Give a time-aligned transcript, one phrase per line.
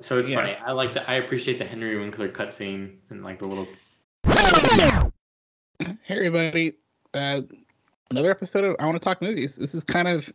[0.00, 0.36] so it's Yeah.
[0.36, 0.56] funny.
[0.64, 3.68] I like the I appreciate the Henry Winkler cutscene and like the little
[6.02, 6.72] Hey everybody,
[7.14, 7.42] uh,
[8.10, 9.56] another episode of I Want to Talk Movies.
[9.56, 10.32] This is kind of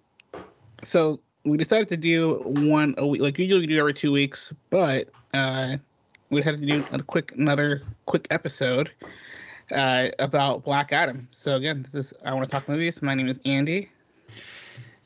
[0.82, 4.54] so we decided to do one a week, like usually we do every two weeks,
[4.70, 5.78] but uh,
[6.30, 8.92] we had to do a quick another quick episode
[9.72, 11.28] uh, about Black Adam.
[11.32, 13.02] So again, this is I Want to Talk Movies.
[13.02, 13.90] My name is Andy.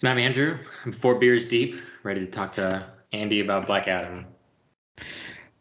[0.02, 0.58] And I'm Andrew.
[0.86, 4.26] I'm four beers deep, ready to talk to Andy about Black Adam.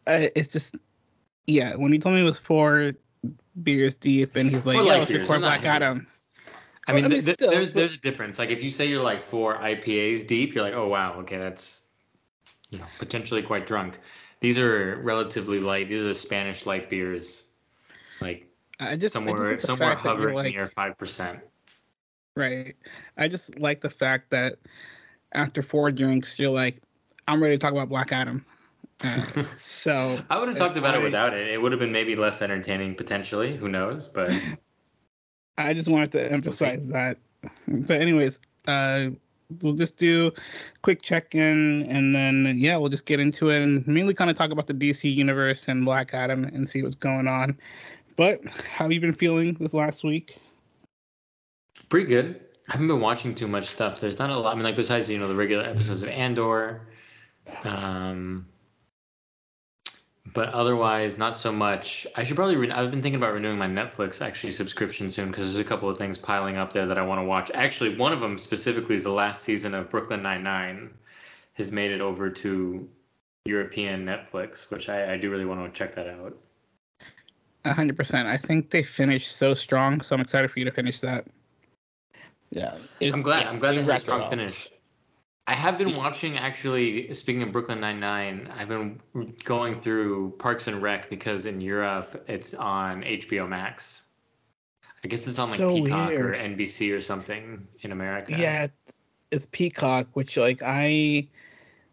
[0.07, 0.77] Uh, it's just
[1.45, 2.93] yeah, when he told me it was four
[3.63, 5.85] beers deep, and he's like, Four yeah, light let's beers, record they're not Black heavy.
[5.85, 6.07] Adam.
[6.87, 8.39] I Well, mean, I mean, th- still, there's but- there's a difference.
[8.39, 11.83] Like if you say you're like four IPAs deep, you're like, oh wow, okay, that's
[12.69, 13.99] you know potentially quite drunk.
[14.39, 15.89] These are relatively light.
[15.89, 17.43] These are Spanish light beers,
[18.21, 18.47] like
[18.79, 20.97] I just I just somewhere like the somewhere fact that you're hovering like, near five
[20.97, 21.39] percent.
[22.35, 22.75] Right.
[23.17, 24.57] I just like the fact that
[25.33, 26.81] after four drinks, you're like,
[27.27, 28.45] I'm ready to talk about Black Adam.
[29.55, 31.47] So I would have talked about I- it without it.
[31.47, 33.55] It would have been maybe less entertaining potentially.
[33.55, 34.07] Who knows?
[34.07, 34.31] But
[35.57, 37.17] I just wanted to emphasize that.
[37.67, 39.09] But anyways, uh,
[39.61, 40.31] we'll just do
[40.81, 44.51] quick check-in, and then yeah, we'll just get into it and mainly kind of talk
[44.51, 47.57] about the DC universe and Black Adam and see what's going on.
[48.15, 50.37] But how have you been feeling this last week?
[51.89, 52.41] pretty good.
[52.69, 53.99] I haven't been watching too much stuff.
[53.99, 54.51] There's not a lot.
[54.51, 56.81] I mean, like besides you know the regular episodes of Andor,
[57.63, 58.47] um,
[60.37, 62.05] but otherwise not so much.
[62.15, 62.57] I should probably.
[62.57, 65.89] Re- I've been thinking about renewing my Netflix actually subscription soon because there's a couple
[65.89, 67.49] of things piling up there that I want to watch.
[67.55, 70.91] Actually, one of them specifically is the last season of Brooklyn Nine Nine
[71.53, 72.87] has made it over to
[73.45, 76.37] European Netflix, which I, I do really want to check that out.
[77.65, 78.27] A hundred percent.
[78.27, 81.25] I think they finished so strong, so I'm excited for you to finish that.
[82.51, 83.41] Yeah, it's- I'm glad.
[83.41, 84.69] yeah, I'm glad they they had a strong finish.
[85.49, 87.13] I have been watching actually.
[87.13, 88.99] Speaking of Brooklyn Nine Nine, I've been
[89.45, 94.03] going through Parks and Rec because in Europe it's on HBO Max.
[95.03, 96.33] I guess it's on like So Peacock or.
[96.33, 98.33] NBC or something in America.
[98.37, 98.93] Yeah, it's-
[99.29, 101.27] it's Peacock, which like I,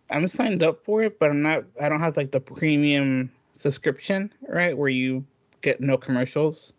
[0.08, 1.64] I'm signed up for it, but I'm not.
[1.80, 5.24] I don't have like the premium subscription, right, where you
[5.60, 6.72] get no commercials.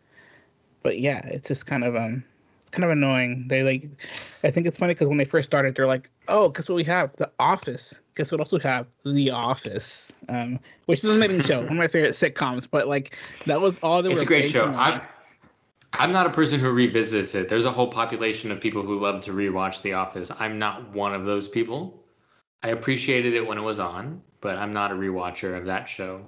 [0.81, 2.24] But yeah, it's just kind of um,
[2.62, 3.47] it's kind of annoying.
[3.50, 3.90] They like,
[4.46, 6.84] I think it's funny because when they first started, they're like, oh, guess what we
[6.86, 7.13] have?
[7.13, 8.02] The Office.
[8.16, 8.88] Guess what else we have?
[9.03, 10.16] The Office.
[10.30, 12.68] Um, which is an amazing show, one of my favorite sitcoms.
[12.69, 14.66] But like, that was all they it's a great show.
[14.66, 15.02] I'm,
[15.94, 17.50] I'm not a person who revisits it.
[17.50, 20.31] There's a whole population of people who love to rewatch The Office.
[20.38, 22.03] I'm not one of those people.
[22.64, 26.25] I appreciated it when it was on, but I'm not a rewatcher of that show.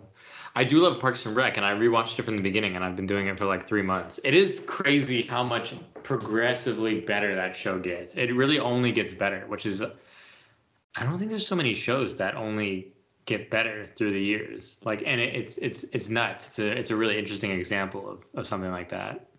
[0.58, 2.96] I do love Parks and Rec, and I rewatched it from the beginning, and I've
[2.96, 4.20] been doing it for like three months.
[4.24, 8.16] It is crazy how much progressively better that show gets.
[8.16, 12.34] It really only gets better, which is, I don't think there's so many shows that
[12.34, 12.92] only
[13.28, 14.80] get better through the years.
[14.84, 16.48] Like, and it, it's it's it's nuts.
[16.48, 19.30] It's a it's a really interesting example of, of something like that.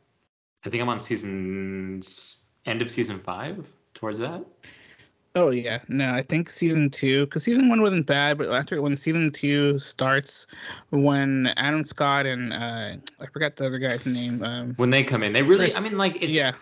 [0.65, 2.01] I think I'm on season
[2.65, 4.45] end of season five towards that.
[5.35, 8.97] Oh yeah, no, I think season two, because season one wasn't bad, but after when
[8.97, 10.47] season two starts,
[10.91, 14.43] when Adam Scott and uh, I forgot the other guy's name.
[14.43, 15.73] Um, When they come in, they really.
[15.75, 16.53] I mean, like it's yeah,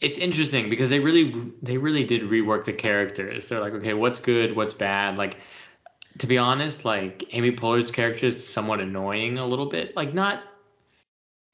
[0.00, 3.46] it's interesting because they really they really did rework the characters.
[3.46, 5.16] They're like, okay, what's good, what's bad.
[5.16, 5.38] Like,
[6.18, 9.96] to be honest, like Amy Poehler's character is somewhat annoying a little bit.
[9.96, 10.42] Like, not.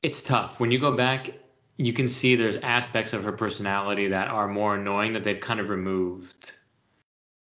[0.02, 1.30] It's tough when you go back.
[1.76, 5.60] You can see there's aspects of her personality that are more annoying that they've kind
[5.60, 6.52] of removed.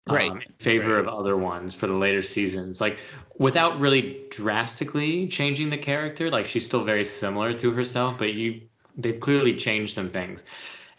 [0.09, 0.31] Right.
[0.31, 2.81] um, in favor of other ones for the later seasons.
[2.81, 2.99] Like
[3.39, 8.63] without really drastically changing the character, like she's still very similar to herself, but you
[8.97, 10.43] they've clearly changed some things.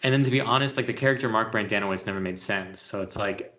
[0.03, 2.81] And then to be honest, like the character Mark Brendanawicz never made sense.
[2.81, 3.53] So it's like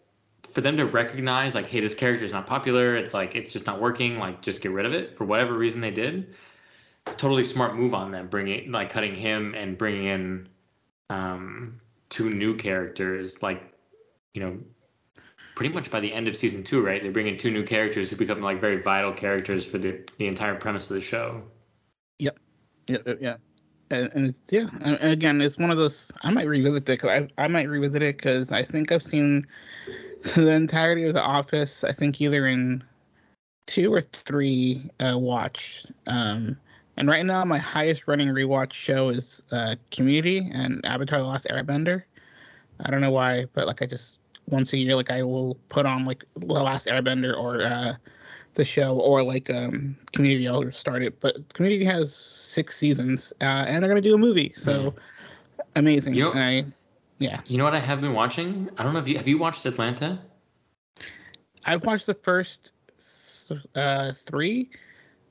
[0.53, 2.97] for them to recognize like, hey, this character is not popular.
[2.97, 4.19] It's like it's just not working.
[4.19, 6.35] Like just get rid of it for whatever reason they did.
[7.07, 10.49] Totally smart move on them, bringing like cutting him and bringing in
[11.11, 13.43] um, two new characters.
[13.43, 13.75] Like
[14.35, 14.59] you know,
[15.55, 17.03] pretty much by the end of season two, right?
[17.03, 20.27] They bring in two new characters who become like very vital characters for the the
[20.27, 21.43] entire premise of the show.
[22.19, 22.31] yeah,
[23.07, 23.37] yeah, yeah.
[23.91, 26.11] And, it's, yeah, and again, it's one of those.
[26.23, 26.97] I might revisit it.
[26.99, 29.47] Cause I I might revisit it because I think I've seen
[30.35, 31.85] the entirety of The Office.
[31.85, 32.83] I think either in
[33.67, 35.93] two or three uh, watched.
[36.07, 36.57] Um,
[36.97, 41.47] and right now, my highest running rewatch show is uh, Community and Avatar: The Last
[41.51, 42.03] Airbender.
[42.85, 44.19] I don't know why, but like I just
[44.49, 47.95] once a year, like I will put on like The Last Airbender or uh,
[48.55, 50.49] the show or like um, Community.
[50.49, 54.53] I'll start it, but Community has six seasons, uh, and they're gonna do a movie,
[54.55, 54.95] so
[55.77, 56.15] amazing.
[56.15, 56.65] You know- I,
[57.19, 58.69] yeah, You know what I have been watching?
[58.77, 60.21] I don't know if you have you watched Atlanta?
[61.65, 62.73] I've watched the first
[63.77, 64.71] uh, three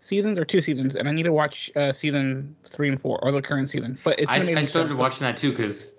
[0.01, 3.31] seasons or two seasons, and I need to watch uh, season three and four or
[3.31, 3.98] the current season.
[4.03, 5.95] But it's I, I started watching that too because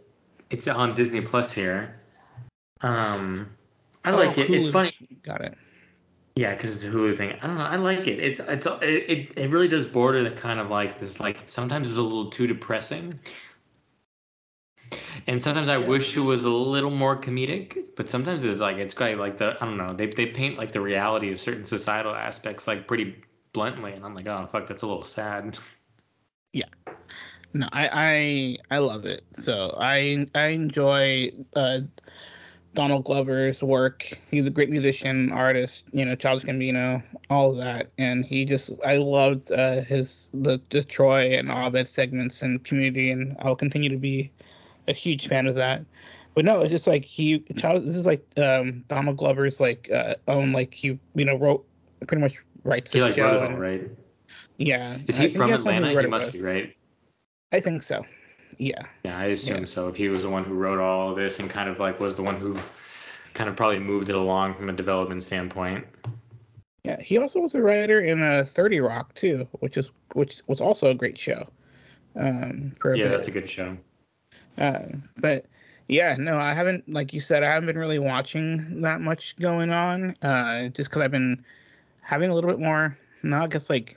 [0.50, 1.99] it's on Disney Plus here.
[2.82, 3.49] Um,
[4.04, 4.50] I Oh, like it.
[4.50, 4.93] It's funny.
[5.22, 5.56] Got it.
[6.34, 7.38] Yeah, because it's a Hulu thing.
[7.43, 7.64] I don't know.
[7.64, 8.19] I like it.
[8.19, 11.88] It's it's it, it, it really does border the kind of like this like sometimes
[11.88, 13.19] it's a little too depressing.
[15.26, 15.87] And sometimes I Yeah.
[15.87, 19.19] wish it was a little more comedic, but sometimes it's like it's great.
[19.19, 19.93] Like the I don't know.
[19.93, 23.22] They they paint like the reality of certain societal aspects like pretty
[23.52, 25.58] bluntly, and I'm like, oh fuck, that's a little sad.
[26.54, 26.66] Yeah.
[27.54, 29.25] No, I I I love it.
[29.32, 31.81] So I I enjoy uh,
[32.75, 34.08] Donald Glover's work.
[34.31, 35.84] He's a great musician, artist.
[35.93, 40.58] You know, Childish Gambino, all of that, and he just I loved uh, his the
[40.88, 44.31] Troy and Abed segments and Community, and I'll continue to be
[44.88, 45.84] a huge fan of that.
[46.34, 47.84] But no, it's just like he Child.
[47.84, 51.66] This is like um, Donald Glover's like uh, own like he you know wrote
[52.06, 53.41] pretty much writes He the like show.
[53.41, 53.91] wrote it right?
[54.56, 54.99] Yeah.
[55.06, 55.94] Is he from who Atlanta?
[55.94, 56.76] wrote He must be, right?
[57.53, 58.05] I think so.
[58.59, 58.82] Yeah.
[59.05, 59.67] Yeah, I assume Yeah.
[59.67, 59.88] so.
[59.88, 62.17] If he was the one who wrote all of this and kind of like was
[62.17, 62.56] the one who
[63.35, 65.87] kind of probably moved it along from a development standpoint.
[66.85, 70.61] Yeah, he also was a writer in uh, Thirty Rock too, which is which was
[70.61, 71.47] also a great show.
[72.17, 73.11] Um, for a Yeah, bit.
[73.12, 73.76] that's a good show.
[74.59, 74.81] Uh,
[75.17, 75.47] but
[75.88, 79.70] yeah, no, I haven't like you said, I haven't been really watching that much going
[79.70, 80.14] on.
[80.23, 81.44] Uh, just because I've been
[82.02, 83.96] having a little bit more, not I guess like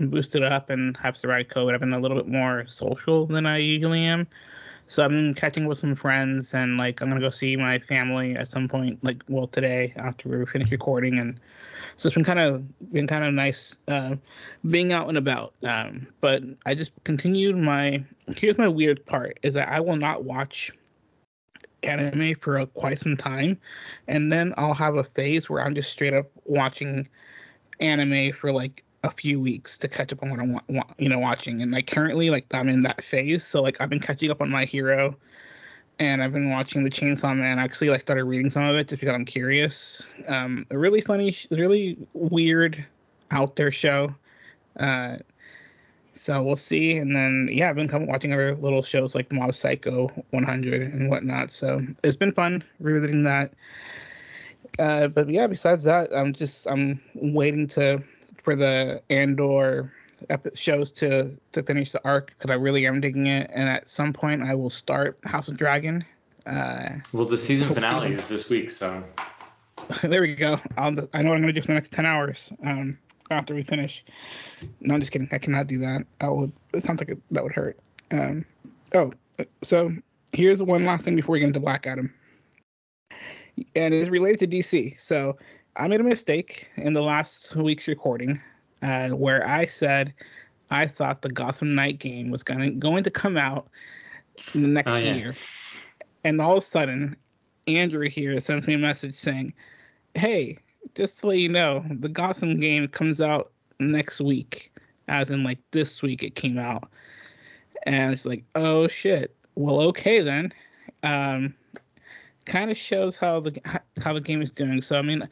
[0.00, 1.74] boosted up and have sporadic COVID.
[1.74, 4.26] I've been a little bit more social than I usually am.
[4.86, 8.50] So I'm catching with some friends and like I'm gonna go see my family at
[8.50, 11.40] some point, like well today after we finish recording, and
[11.96, 14.16] so it's been kind of been kind of nice uh,
[14.68, 15.54] being out and about.
[15.62, 18.04] Um, but I just continued my.
[18.36, 20.70] Here's my weird part: is that I will not watch
[21.82, 23.58] anime for uh, quite some time,
[24.06, 27.08] and then I'll have a phase where I'm just straight up watching
[27.80, 31.18] anime for like a few weeks to catch up on what I'm wa- you know
[31.18, 31.60] watching.
[31.60, 34.50] And like currently, like I'm in that phase, so like I've been catching up on
[34.50, 35.16] My Hero.
[36.00, 37.60] And I've been watching the Chainsaw Man.
[37.60, 40.12] I actually like started reading some of it just because I'm curious.
[40.26, 42.84] Um, a really funny, really weird,
[43.30, 44.12] out there show.
[44.76, 45.18] Uh,
[46.14, 46.96] so we'll see.
[46.96, 51.10] And then yeah, I've been come watching other little shows like Mob Psycho 100 and
[51.10, 51.50] whatnot.
[51.50, 53.52] So it's been fun revisiting that.
[54.78, 58.02] Uh, but yeah, besides that, I'm just I'm waiting to
[58.42, 59.92] for the Andor
[60.54, 63.50] shows to to finish the arc because I really am digging it.
[63.52, 66.04] And at some point, I will start House of Dragon.
[66.46, 69.02] Uh, Well, the season finale is this week, so
[70.02, 70.58] there we go.
[70.76, 72.52] I'll, I know what I'm gonna do for the next ten hours.
[72.64, 72.98] Um,
[73.30, 74.04] after we finish.
[74.80, 75.28] No, I'm just kidding.
[75.32, 76.06] I cannot do that.
[76.20, 76.52] I would.
[76.72, 77.78] It sounds like it, that would hurt.
[78.10, 78.44] Um.
[78.94, 79.12] Oh,
[79.62, 79.92] so
[80.32, 82.12] here's one last thing before we get into Black Adam,
[83.74, 84.98] and it's related to DC.
[84.98, 85.36] So
[85.76, 88.40] I made a mistake in the last week's recording,
[88.82, 90.14] uh, where I said
[90.70, 93.68] I thought the Gotham Knight game was gonna going to come out
[94.54, 95.14] in the next Oh, yeah.
[95.14, 95.34] year,
[96.24, 97.16] and all of a sudden,
[97.66, 99.54] Andrew here sends me a message saying,
[100.14, 100.58] "Hey,
[100.94, 104.72] just to let you know, the Gotham game comes out next week,
[105.08, 106.88] as in like this week it came out."
[107.84, 109.34] And it's like, "Oh shit.
[109.54, 110.52] Well, okay then."
[111.02, 111.54] Um,
[112.46, 113.60] kind of shows how the
[114.00, 114.82] how the game is doing.
[114.82, 115.28] So I mean,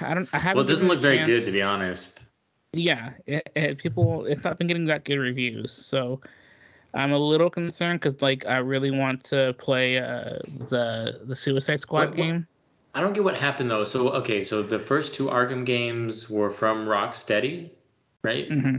[0.00, 0.28] I don't.
[0.32, 0.56] I haven't.
[0.56, 2.24] well, it doesn't look very a good to be honest.
[2.72, 5.72] yeah, it, it, people, it's not been getting that good reviews.
[5.72, 6.20] So
[6.92, 10.38] I'm a little concerned because like I really want to play uh,
[10.70, 12.46] the the Suicide Squad What- what- game.
[12.96, 13.82] I don't get what happened though.
[13.82, 17.70] So okay, so the first two Arkham games were from Rocksteady,
[18.22, 18.46] right?
[18.46, 18.76] hmm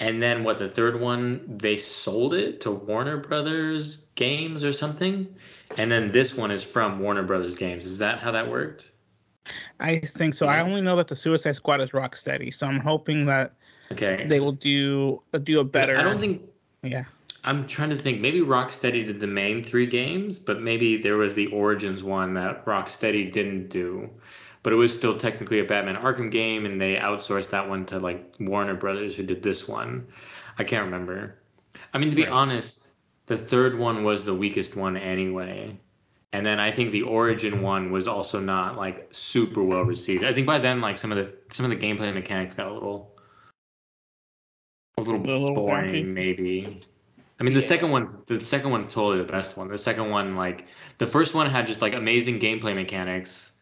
[0.00, 0.58] And then what?
[0.58, 5.28] The third one they sold it to Warner Brothers Games or something,
[5.76, 7.84] and then this one is from Warner Brothers Games.
[7.84, 8.90] Is that how that worked?
[9.78, 10.46] I think so.
[10.46, 13.52] I only know that the Suicide Squad is Rocksteady, so I'm hoping that
[13.92, 14.26] Okay.
[14.28, 15.96] they will do uh, do a better.
[15.96, 16.42] I don't think
[16.82, 17.04] Yeah.
[17.44, 18.20] I'm trying to think.
[18.20, 22.64] Maybe Rocksteady did the main three games, but maybe there was the Origins one that
[22.66, 24.08] Rocksteady didn't do.
[24.62, 27.98] But it was still technically a Batman Arkham game, and they outsourced that one to
[27.98, 30.06] like Warner Brothers, who did this one.
[30.58, 31.36] I can't remember.
[31.94, 32.30] I mean, to be Right.
[32.30, 32.88] honest,
[33.26, 35.78] the third one was the weakest one anyway.
[36.32, 40.24] And then I think the Origin one was also not like super well received.
[40.24, 42.72] I think by then, like some of the some of the gameplay mechanics got a
[42.74, 43.16] little
[44.98, 46.82] a little, A little boring, maybe.
[47.38, 47.66] I mean, the Yeah.
[47.66, 49.68] second one's the second one's totally the best one.
[49.68, 50.66] The second one, like
[50.98, 53.52] the first one, had just like amazing gameplay mechanics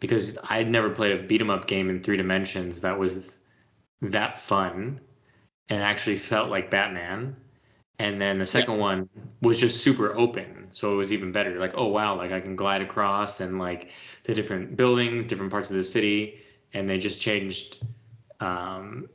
[0.00, 3.36] because I'd never played a beat 'em up game in three dimensions that was
[4.02, 5.00] that fun
[5.68, 7.36] and actually felt like Batman.
[7.98, 9.08] And then the second one
[9.40, 11.58] was just super open, so it was even better.
[11.58, 13.90] Like, oh wow, like I can glide across and like
[14.24, 16.42] the different buildings, different parts of the city,
[16.74, 17.78] and they just changed
[18.40, 19.08] um,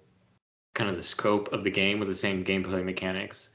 [0.74, 3.50] kind of the scope of the game with the same gameplay mechanics.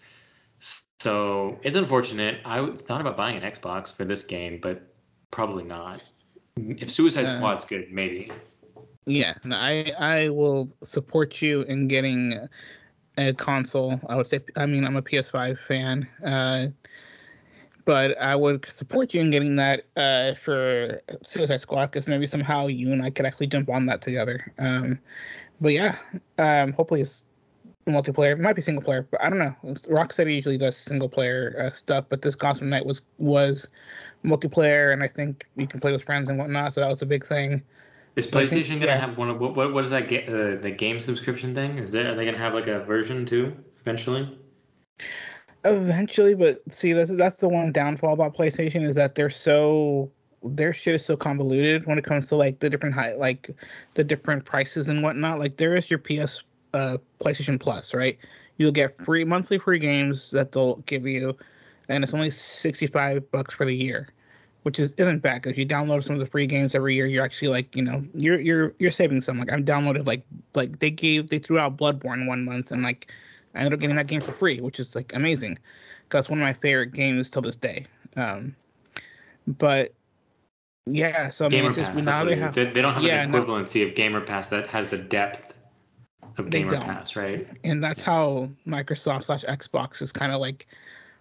[1.01, 2.41] So it's unfortunate.
[2.45, 4.95] I thought about buying an Xbox for this game, but
[5.33, 6.03] probably not.
[6.57, 8.31] If Suicide uh, Squad's good, maybe.
[9.07, 12.49] Yeah, I I will support you in getting
[13.19, 14.01] a console.
[14.09, 16.69] I would say, I mean, I'm a PS5 fan, uh,
[17.85, 22.67] but I would support you in getting that uh, for Suicide Squad because maybe somehow
[22.67, 24.53] you and I could actually jump on that together.
[24.59, 24.99] Um,
[25.61, 25.97] but yeah,
[26.39, 27.25] um, hopefully it's
[27.87, 28.33] multiplayer.
[28.33, 29.55] It might be single player, but I don't know.
[29.65, 33.71] Rocksteady usually does single player uh, stuff, but this Gotham Knight was was
[34.25, 36.75] multiplayer, and I think you can play with friends and whatnot.
[36.75, 37.63] So that was a big thing.
[38.17, 39.01] Is PlayStation think, gonna yeah.
[39.01, 41.79] have one of what, what what is that ga- uh, the game subscription thing?
[41.79, 44.39] Is there are they gonna have like a version too eventually?
[45.65, 50.11] Eventually, but see that's that's the one downfall about PlayStation is that they're so
[50.43, 53.51] their shit is so convoluted when it comes to like the different high like
[53.95, 55.39] the different prices and whatnot.
[55.39, 56.43] Like there is your PS
[56.77, 58.19] uh PlayStation Plus, right?
[58.59, 61.37] You'll get free monthly free games that they'll give you,
[61.89, 64.09] and it's only sixty five bucks for the year
[64.67, 67.07] which is isn't bad because you download some of the free games every year.
[67.07, 69.39] You're actually like, you know, you're you're you're saving some.
[69.39, 73.13] Like I've downloaded like like they gave they threw out Bloodborne one month and like
[73.55, 75.57] I ended up getting that game for free, which is like amazing
[76.09, 77.87] because one of my favorite games till this day.
[78.17, 78.57] Um,
[79.47, 79.95] but
[80.87, 83.31] yeah, so I mean, Gamer Pass, now they, have, they, they don't have yeah, an
[83.31, 85.55] equivalency no, of Gamer Pass that has the depth
[86.39, 87.47] of Gamer Pass, right?
[87.65, 90.67] And that's how Microsoft slash Xbox is kind of like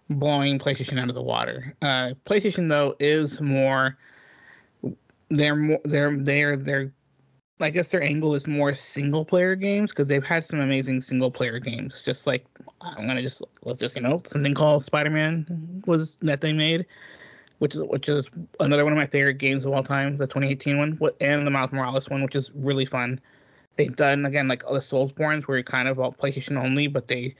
[0.09, 1.75] blowing PlayStation out of the water.
[1.81, 3.97] Uh, PlayStation though is more
[5.29, 6.93] they're more they're they're they're
[7.61, 11.31] I guess their angle is more single player games because they've had some amazing single
[11.31, 12.01] player games.
[12.03, 12.45] Just like
[12.81, 16.85] I'm gonna just let's just you know something called Spider Man was that they made,
[17.59, 18.27] which is which is
[18.59, 21.71] another one of my favorite games of all time, the 2018 one, and the Miles
[21.71, 23.21] Morales one, which is really fun.
[23.77, 27.35] They've done again like the Soulsbornes where you're kind of all PlayStation only, but they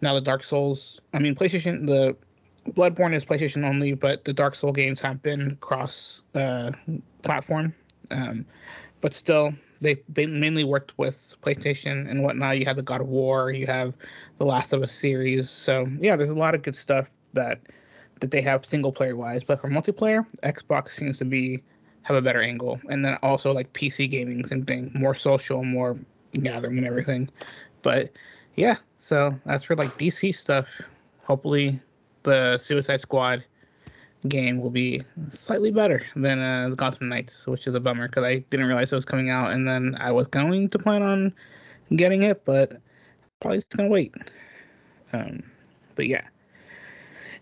[0.00, 2.16] now the Dark Souls, I mean PlayStation, the
[2.72, 6.72] Bloodborne is PlayStation only, but the Dark Soul games have been cross uh,
[7.22, 7.74] platform.
[8.10, 8.46] Um,
[9.00, 12.58] but still, they, they mainly worked with PlayStation and whatnot.
[12.58, 13.94] You have the God of War, you have
[14.36, 15.50] the Last of Us series.
[15.50, 17.60] So yeah, there's a lot of good stuff that
[18.20, 19.42] that they have single player wise.
[19.42, 21.62] But for multiplayer, Xbox seems to be
[22.04, 25.98] have a better angle, and then also like PC gaming, same thing, more social, more
[26.32, 27.28] gathering and everything.
[27.82, 28.10] But
[28.56, 30.66] yeah, so as for like DC stuff,
[31.22, 31.80] hopefully
[32.22, 33.44] the Suicide Squad
[34.28, 38.24] game will be slightly better than uh, the Gotham Knights, which is a bummer because
[38.24, 41.34] I didn't realize it was coming out, and then I was going to plan on
[41.96, 42.80] getting it, but
[43.40, 44.14] probably just gonna wait.
[45.12, 45.42] Um,
[45.94, 46.22] but yeah.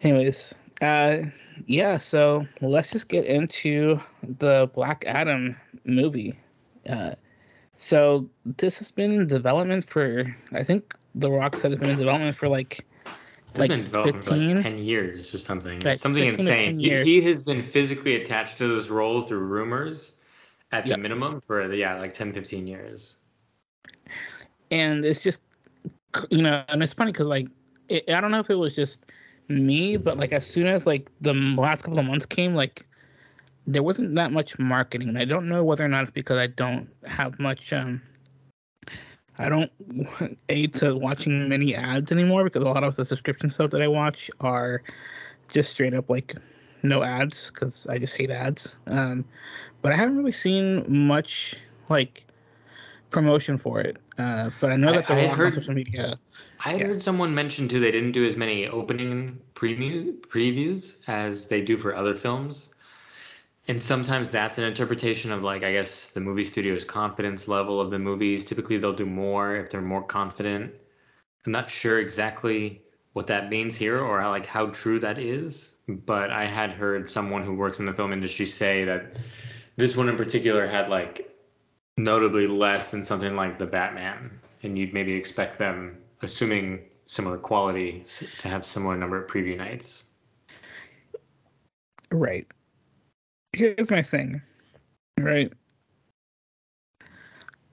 [0.02, 1.22] Anyways, uh,
[1.66, 1.96] yeah.
[1.96, 6.34] So let's just get into the Black Adam movie.
[6.88, 7.14] Uh,
[7.76, 11.98] so this has been in development for I think the Rock said it's been in
[11.98, 12.84] development for like
[13.52, 14.48] it's like been development 15?
[14.48, 15.80] for like 10 years or something.
[15.80, 16.78] Like something insane.
[16.78, 20.14] He, he, has been physically attached to this role through rumors
[20.72, 23.18] at the minimum for, the, yeah, like 10, 15 years.
[24.70, 25.42] And it's just,
[26.30, 27.46] you know, and it's funny because, like,
[27.90, 29.04] it, I don't know if it was just
[29.52, 32.86] me, but, like, as soon as, like, the last couple of months came, like,
[33.66, 35.16] there wasn't that much marketing.
[35.16, 38.02] I don't know whether or not it's because I don't have much, um,
[39.38, 39.70] I don't
[40.48, 43.88] aid to watching many ads anymore because a lot of the subscription stuff that I
[43.88, 44.82] watch are
[45.48, 46.34] just straight up like
[46.82, 48.78] no ads because I just hate ads.
[48.86, 49.24] Um,
[49.80, 51.54] but I haven't really seen much
[51.88, 52.24] like
[53.10, 53.96] promotion for it.
[54.18, 56.18] Uh, but I know that they're on social media.
[56.64, 56.86] I yeah.
[56.86, 61.76] heard someone mention too they didn't do as many opening preview previews as they do
[61.76, 62.70] for other films.
[63.68, 67.90] And sometimes that's an interpretation of like i guess the movie studio's confidence level of
[67.90, 68.44] the movies.
[68.44, 70.72] Typically they'll do more if they're more confident.
[71.44, 75.74] I'm not sure exactly what that means here or how, like how true that is
[75.88, 79.18] but i had heard someone who works in the film industry say that
[79.76, 81.28] this one in particular had like
[81.96, 84.30] notably less than something like the batman
[84.62, 88.04] and you'd maybe expect them assuming similar quality
[88.38, 90.06] to have similar number of preview nights
[92.10, 92.46] right
[93.52, 94.42] here's my thing,
[95.18, 95.52] right?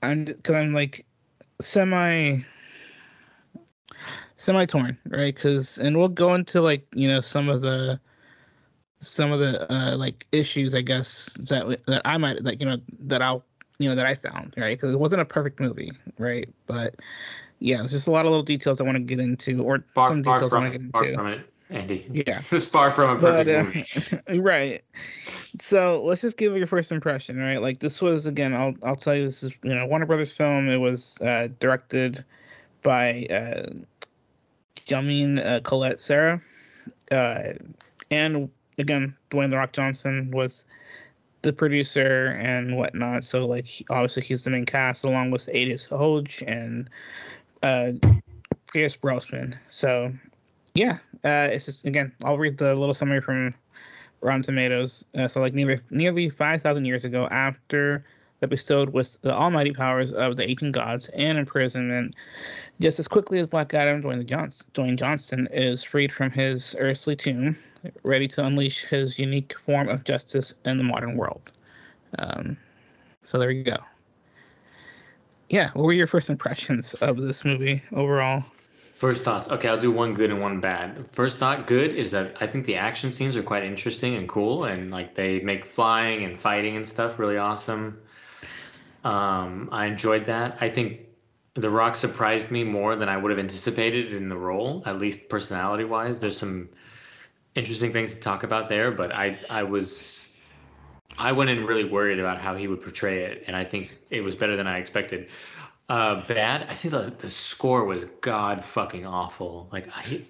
[0.01, 1.05] And because I'm like
[1.61, 2.39] semi
[4.37, 5.33] semi torn, right?
[5.33, 7.99] Because and we'll go into like you know some of the
[8.99, 12.77] some of the uh, like issues I guess that that I might like you know
[13.01, 13.43] that I'll
[13.77, 16.47] you know that I found right because it wasn't a perfect movie, right?
[16.65, 16.95] But
[17.59, 20.09] yeah, there's just a lot of little details I want to get into or far,
[20.09, 20.99] some far details I want to get into.
[20.99, 21.49] Far from it.
[21.69, 22.07] Andy.
[22.11, 22.41] Yeah.
[22.51, 24.39] It's far from a But perfect uh, movie.
[24.41, 24.83] right.
[25.59, 27.61] So let's just give your first impression, right?
[27.61, 30.69] Like this was again, I'll I'll tell you this is you know Warner Brothers film.
[30.69, 32.23] It was uh, directed
[32.81, 33.69] by uh,
[34.87, 36.41] Jamin uh, Collet-Serra,
[37.11, 37.43] uh,
[38.09, 40.65] and again Dwayne the Rock Johnson was
[41.41, 43.23] the producer and whatnot.
[43.23, 46.89] So like obviously he's the main cast along with Aldis Hodge and
[47.63, 47.91] uh,
[48.71, 49.57] Pierce Brosnan.
[49.67, 50.11] So
[50.73, 53.53] yeah, uh, it's just again I'll read the little summary from
[54.21, 55.05] Rotten Tomatoes.
[55.15, 58.05] Uh, so like nearly nearly five thousand years ago, after
[58.39, 62.15] the bestowed with the almighty powers of the ancient gods and imprisonment,
[62.79, 66.75] just as quickly as Black Adam, Dwayne, the Johns- Dwayne Johnston is freed from his
[66.79, 67.57] earthly tomb,
[68.03, 71.51] ready to unleash his unique form of justice in the modern world.
[72.17, 72.57] Um,
[73.21, 73.77] so there you go.
[75.49, 78.43] Yeah, what were your first impressions of this movie overall?
[78.93, 79.47] First thoughts.
[79.47, 81.05] Okay, I'll do one good and one bad.
[81.11, 84.65] First thought, good is that I think the action scenes are quite interesting and cool,
[84.65, 87.99] and like they make flying and fighting and stuff really awesome.
[89.03, 90.57] Um, I enjoyed that.
[90.59, 90.99] I think
[91.53, 95.29] The Rock surprised me more than I would have anticipated in the role, at least
[95.29, 96.19] personality wise.
[96.19, 96.69] There's some
[97.55, 100.28] interesting things to talk about there, but I I was
[101.19, 104.21] I went in really worried about how he would portray it, and I think it
[104.21, 105.27] was better than I expected.
[105.89, 106.65] Uh, bad.
[106.69, 109.67] I think the, the score was god fucking awful.
[109.71, 110.21] Like I,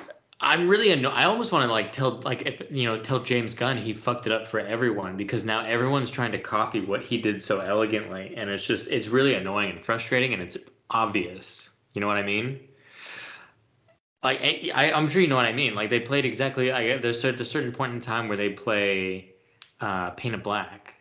[0.40, 3.54] I'm really anno- I almost want to like tell like if you know tell James
[3.54, 7.18] Gunn he fucked it up for everyone because now everyone's trying to copy what he
[7.18, 10.56] did so elegantly, and it's just it's really annoying and frustrating, and it's
[10.90, 11.70] obvious.
[11.94, 12.60] You know what I mean?
[14.24, 15.74] Like I, I, I'm sure you know what I mean.
[15.74, 16.72] Like they played exactly.
[16.72, 19.34] I there's cer- there's a certain point in time where they play
[19.80, 20.94] uh, Paint It Black,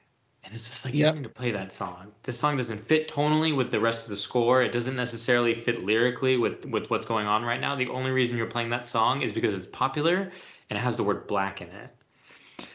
[0.44, 1.14] and it's just like you Yep.
[1.14, 2.12] don't need to play that song.
[2.24, 4.62] This song doesn't fit tonally with the rest of the score.
[4.62, 7.76] It doesn't necessarily fit lyrically with with what's going on right now.
[7.76, 10.30] The only reason you're playing that song is because it's popular
[10.70, 11.90] and it has the word black in it.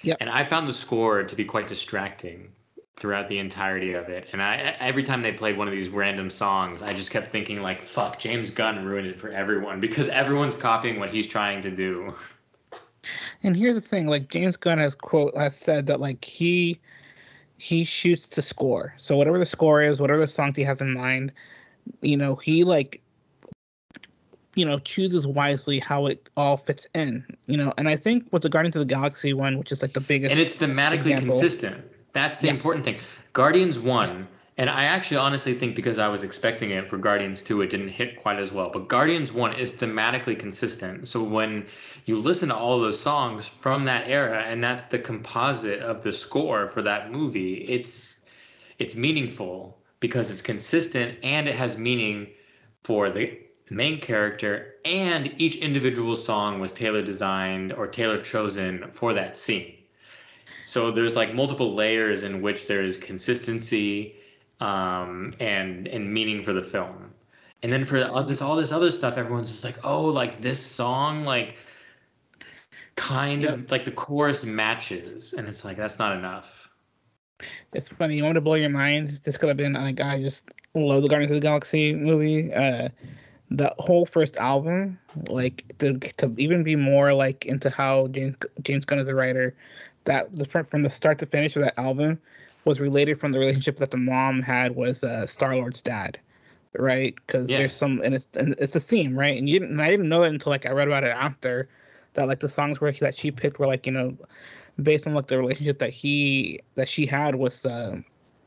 [0.02, 0.16] Yep.
[0.20, 2.52] And I found the score to be quite distracting
[2.98, 4.28] throughout the entirety of it.
[4.32, 7.62] And I every time they played one of these random songs, I just kept thinking
[7.62, 11.70] like, fuck, James Gunn ruined it for everyone because everyone's copying what he's trying to
[11.70, 12.14] do.
[13.42, 16.80] And here's the thing, like James Gunn has quote has said that like he
[17.56, 18.94] he shoots to score.
[18.96, 21.32] So whatever the score is, whatever the songs he has in mind,
[22.02, 23.00] you know, he like
[24.54, 27.24] you know, chooses wisely how it all fits in.
[27.46, 29.92] You know, and I think with the Guardians of the Galaxy one, which is like
[29.92, 31.28] the biggest And it's thematically example.
[31.28, 31.84] consistent.
[32.12, 32.58] That's the Yes.
[32.58, 32.98] important thing.
[33.32, 37.62] Guardians 1, and I actually honestly think because I was expecting it for Guardians 2,
[37.62, 38.70] it didn't hit quite as well.
[38.70, 41.06] But Guardians 1 is thematically consistent.
[41.06, 41.66] So when
[42.06, 46.12] you listen to all those songs from that era, and that's the composite of the
[46.12, 48.20] score for that movie, it's
[48.78, 52.28] it's meaningful because it's consistent and it has meaning
[52.84, 53.38] for the
[53.70, 59.77] main character and each individual song was tailor designed or tailor chosen for that scene
[60.68, 64.14] so there's like multiple layers in which there's consistency
[64.60, 67.10] um, and and meaning for the film
[67.62, 70.60] and then for all this all this other stuff everyone's just like oh like this
[70.60, 71.56] song like
[72.96, 76.68] kind of like the chorus matches and it's like that's not enough
[77.72, 78.16] it's funny.
[78.16, 79.20] You want to blow your mind?
[79.22, 82.52] This could have been like I just love the Guardians of the Galaxy movie.
[82.52, 82.88] Uh,
[83.50, 88.84] the whole first album, like to to even be more like into how James James
[88.84, 89.54] Gunn is a writer,
[90.08, 92.18] that the from from the start to finish of that album
[92.64, 96.18] was related from the relationship that the mom had was uh, Star Lord's dad,
[96.72, 97.14] right?
[97.14, 97.58] Because Yeah.
[97.58, 99.36] there's some and it's and it's a theme, right?
[99.36, 101.68] And you didn't, and I didn't know it until like I read about it after
[102.14, 104.16] that like the songs where that she picked were like you know
[104.82, 107.96] based on like the relationship that he that she had with uh,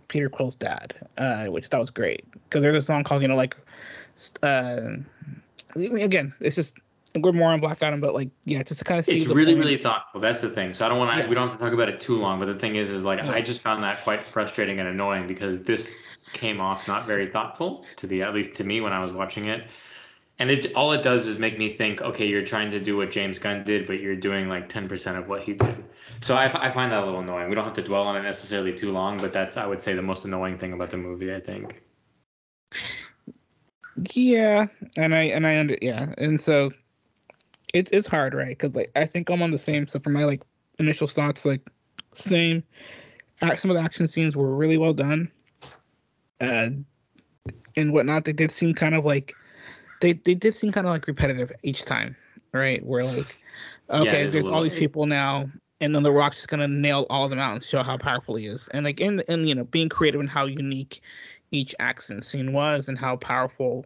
[0.07, 2.25] Peter Quill's dad, uh, which that was great.
[2.31, 3.55] Because there's a song called you know like,
[4.41, 4.97] uh,
[5.75, 6.79] again, it's just
[7.19, 9.17] we're more on Black Adam, but like yeah, just to kind of see.
[9.17, 9.65] it's the really point.
[9.65, 11.27] really thoughtful that's the thing so i don't want to Yeah.
[11.29, 13.19] we don't have to talk about it too long but the thing is is like
[13.21, 13.31] Yeah.
[13.31, 15.91] i just found that quite frustrating and annoying because this
[16.33, 19.45] came off not very thoughtful to the at least to me when i was watching
[19.45, 19.67] it
[20.39, 23.11] and it all it does is make me think okay you're trying to do what
[23.11, 25.83] james gunn did but you're doing like 10% of what he did
[26.21, 28.21] so I, I find that a little annoying we don't have to dwell on it
[28.23, 31.33] necessarily too long but that's i would say the most annoying thing about the movie
[31.35, 31.81] i think
[34.13, 36.71] Yeah, and I and I under yeah, and so
[37.73, 38.49] it's it's hard, right?
[38.49, 39.87] Because like I think I'm on the same.
[39.87, 40.41] So for my like
[40.79, 41.61] initial thoughts, like
[42.13, 42.63] same.
[43.57, 45.31] Some of the action scenes were really well done,
[46.39, 46.69] uh,
[47.75, 48.25] and whatnot.
[48.25, 49.33] They did seem kind of like
[49.99, 52.15] they they did seem kind of like repetitive each time,
[52.53, 52.85] right?
[52.85, 53.39] Where like
[53.89, 55.49] okay, there's there's all these people now.
[55.79, 58.35] And then the Rock's just gonna nail all of them out and show how powerful
[58.35, 61.01] he is, and like in and you know being creative and how unique
[61.51, 63.85] each action scene was and how powerful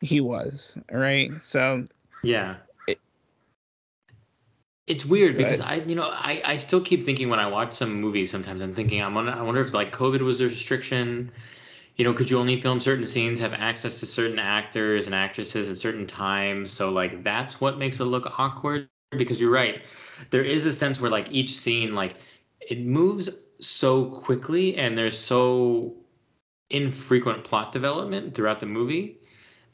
[0.00, 1.86] he was right so
[2.22, 2.56] yeah
[4.86, 8.00] It's weird because I, you know, I, I still keep thinking when I watch some
[8.00, 11.32] movies, sometimes I'm thinking, I'm on, I wonder if like COVID was a restriction.
[11.96, 15.70] You know, could you only film certain scenes, have access to certain actors and actresses
[15.70, 16.70] at certain times?
[16.70, 18.88] So like that's what makes it look awkward.
[19.10, 19.86] Because you're right,
[20.30, 22.16] there is a sense where like each scene, like
[22.60, 25.94] it moves so quickly and there's so
[26.68, 29.20] infrequent plot development throughout the movie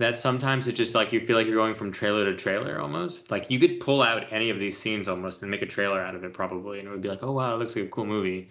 [0.00, 3.30] that sometimes it just like you feel like you're going from trailer to trailer almost.
[3.30, 6.14] Like you could pull out any of these scenes almost and make a trailer out
[6.14, 8.06] of it probably, and it would be like, oh wow, it looks like a cool
[8.06, 8.48] movie.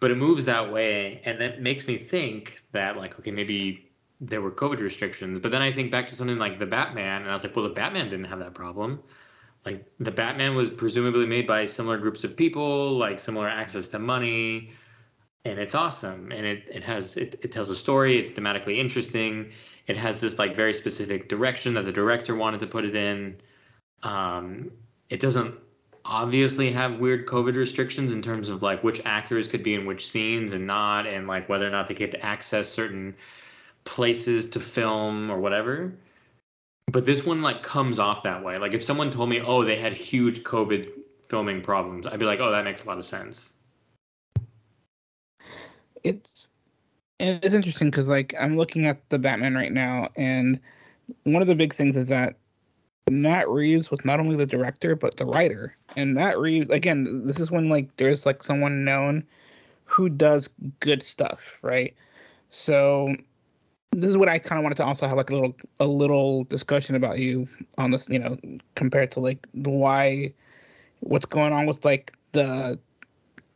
[0.00, 4.40] But it moves that way, and that makes me think that like, okay, maybe there
[4.40, 5.40] were COVID restrictions.
[5.40, 7.68] But then I think back to something like the Batman, and I was like, well,
[7.68, 9.02] the Batman didn't have that problem.
[9.66, 13.98] Like the Batman was presumably made by similar groups of people, like similar access to
[13.98, 14.70] money,
[15.44, 16.32] and it's awesome.
[16.32, 18.18] And it, it has it, it tells a story.
[18.18, 19.50] It's thematically interesting
[19.86, 23.36] it has this like very specific direction that the director wanted to put it in.
[24.02, 24.70] Um,
[25.08, 25.54] it doesn't
[26.04, 30.08] obviously have weird COVID restrictions in terms of like which actors could be in which
[30.08, 33.14] scenes and not, and like whether or not they could access certain
[33.84, 35.92] places to film or whatever.
[36.90, 38.58] But this one like comes off that way.
[38.58, 40.90] Like if someone told me, oh, they had huge COVID
[41.28, 43.54] filming problems, I'd be like, oh, that makes a lot of sense.
[46.04, 46.50] It's
[47.18, 50.60] it's interesting because like I'm looking at the Batman right now, and
[51.24, 52.36] one of the big things is that
[53.10, 55.76] Matt Reeves was not only the director but the writer.
[55.96, 59.24] And Matt Reeves, again, this is when like there's like someone known
[59.84, 60.48] who does
[60.80, 61.94] good stuff, right?
[62.48, 63.14] So
[63.92, 66.44] this is what I kind of wanted to also have like a little a little
[66.44, 67.46] discussion about you
[67.78, 68.38] on this, you know,
[68.74, 70.32] compared to like why
[71.00, 72.78] what's going on with like the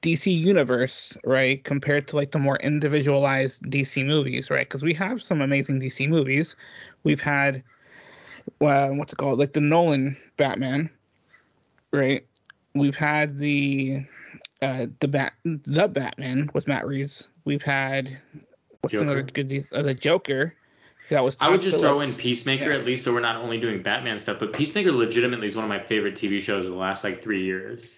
[0.06, 4.66] DC universe, right, compared to like the more individualized DC movies, right?
[4.66, 6.54] Because we have some amazing DC movies.
[7.02, 7.64] We've had,
[8.60, 10.90] uh, what's it called, like the Nolan Batman,
[11.92, 12.24] right?
[12.74, 14.06] We've had the
[14.62, 17.30] uh, the bat the Batman with Matt Reeves.
[17.44, 18.16] We've had
[18.82, 19.04] what's Joker.
[19.04, 20.54] another good uh, the Joker.
[21.10, 21.36] That was.
[21.40, 22.78] I would just throw in Peacemaker yeah.
[22.78, 25.68] at least, so we're not only doing Batman stuff, but Peacemaker legitimately is one of
[25.68, 27.92] my favorite TV shows of the last like three years.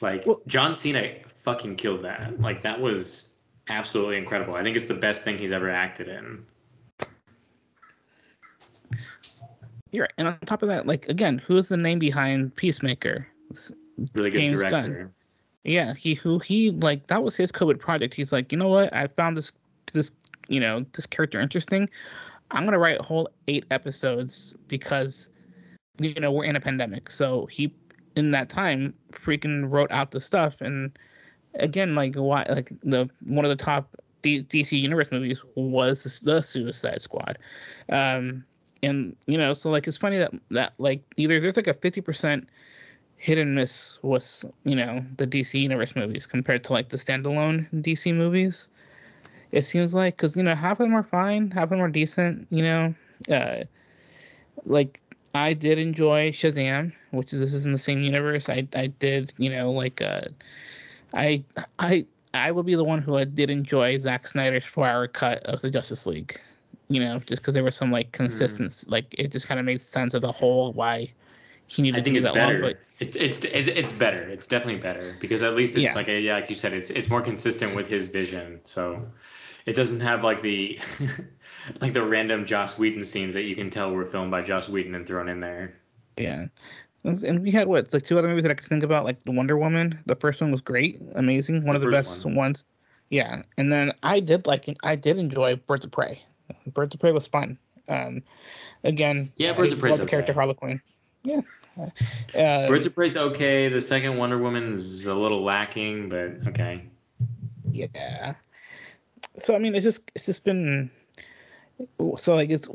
[0.00, 2.40] Like well, John Cena fucking killed that.
[2.40, 3.32] Like that was
[3.68, 4.54] absolutely incredible.
[4.54, 6.44] I think it's the best thing he's ever acted in.
[9.90, 10.12] You're right.
[10.18, 13.26] And on top of that, like again, who is the name behind Peacemaker?
[14.14, 14.70] really good James director.
[14.70, 15.14] Gunn.
[15.64, 18.14] Yeah, he who he like that was his COVID project.
[18.14, 18.94] He's like, you know what?
[18.94, 19.52] I found this
[19.92, 20.10] this
[20.48, 21.88] you know this character interesting.
[22.50, 25.30] I'm gonna write a whole eight episodes because
[25.98, 27.10] you know we're in a pandemic.
[27.10, 27.74] So he
[28.20, 30.96] in that time freaking wrote out the stuff and
[31.54, 36.42] again like why like the one of the top D- DC universe movies was the
[36.42, 37.38] Suicide Squad.
[37.88, 38.44] Um
[38.82, 42.46] and you know so like it's funny that that like either there's like a 50%
[43.16, 47.66] hit and miss with you know the DC universe movies compared to like the standalone
[47.82, 48.68] DC movies.
[49.52, 51.88] It seems like because you know half of them are fine, half of them are
[51.88, 52.46] decent.
[52.50, 52.94] You know,
[53.30, 53.64] uh,
[54.64, 55.00] like
[55.34, 58.48] I did enjoy Shazam, which is this is in the same universe.
[58.48, 60.22] I I did, you know, like uh,
[61.14, 61.44] I
[61.78, 65.60] I I will be the one who I did enjoy Zack Snyder's four-hour cut of
[65.60, 66.38] the Justice League.
[66.88, 68.90] You know, just because there was some like consistency, mm.
[68.90, 71.12] like it just kind of made sense of the whole why
[71.66, 72.60] he needed I think to do it's that better.
[72.60, 72.72] long.
[72.72, 74.28] But it's, it's it's it's better.
[74.28, 75.94] It's definitely better because at least it's yeah.
[75.94, 78.60] like a, yeah, like you said, it's it's more consistent with his vision.
[78.64, 79.06] So
[79.66, 80.80] it doesn't have like the
[81.80, 84.94] like the random Joss Whedon scenes that you can tell were filmed by Joss Whedon
[84.96, 85.74] and thrown in there.
[86.16, 86.46] Yeah.
[87.04, 89.32] And we had what, like two other movies that I could think about, like the
[89.32, 89.98] Wonder Woman.
[90.06, 92.34] The first one was great, amazing, one the of the best one.
[92.34, 92.64] ones.
[93.08, 96.22] Yeah, and then I did like, I did enjoy Birds of Prey.
[96.66, 97.58] Birds of Prey was fun.
[97.88, 98.22] Um,
[98.84, 99.90] again, yeah, Birds of Prey.
[99.96, 100.10] The okay.
[100.10, 100.80] character Harley Quinn.
[101.24, 101.40] Yeah.
[101.78, 103.68] Uh, Birds of Prey's okay.
[103.68, 106.84] The second Wonder Woman's a little lacking, but okay.
[107.72, 108.34] Yeah.
[109.38, 110.90] So I mean, it's just it's just been
[112.16, 112.68] so like it's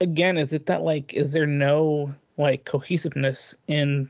[0.00, 4.08] again is it that like is there no like cohesiveness in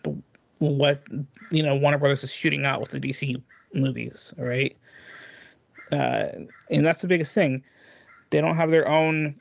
[0.58, 1.02] what
[1.50, 3.40] you know Warner Brothers is shooting out with the DC
[3.74, 4.76] movies, right?
[5.90, 6.28] Uh,
[6.70, 7.64] and that's the biggest thing.
[8.30, 9.34] They don't have their own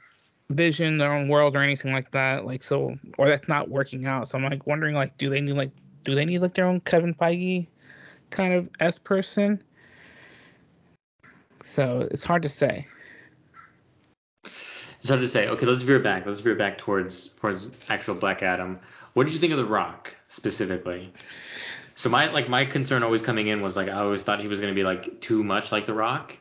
[0.49, 2.45] vision, their own world, or anything like that.
[2.45, 4.27] Like so, or that's not working out.
[4.27, 5.71] So I'm like wondering, like, do they need like,
[6.05, 7.67] do they need like their own Kevin Feige
[8.29, 9.61] kind of s person?
[11.63, 12.87] So it's hard to say.
[15.09, 15.47] It's to say.
[15.47, 16.25] Okay, let's veer back.
[16.25, 18.79] Let's veer back towards towards actual Black Adam.
[19.13, 21.13] What did you think of The Rock specifically?
[21.95, 24.59] So my like my concern always coming in was like I always thought he was
[24.59, 26.35] going to be like too much like The Rock.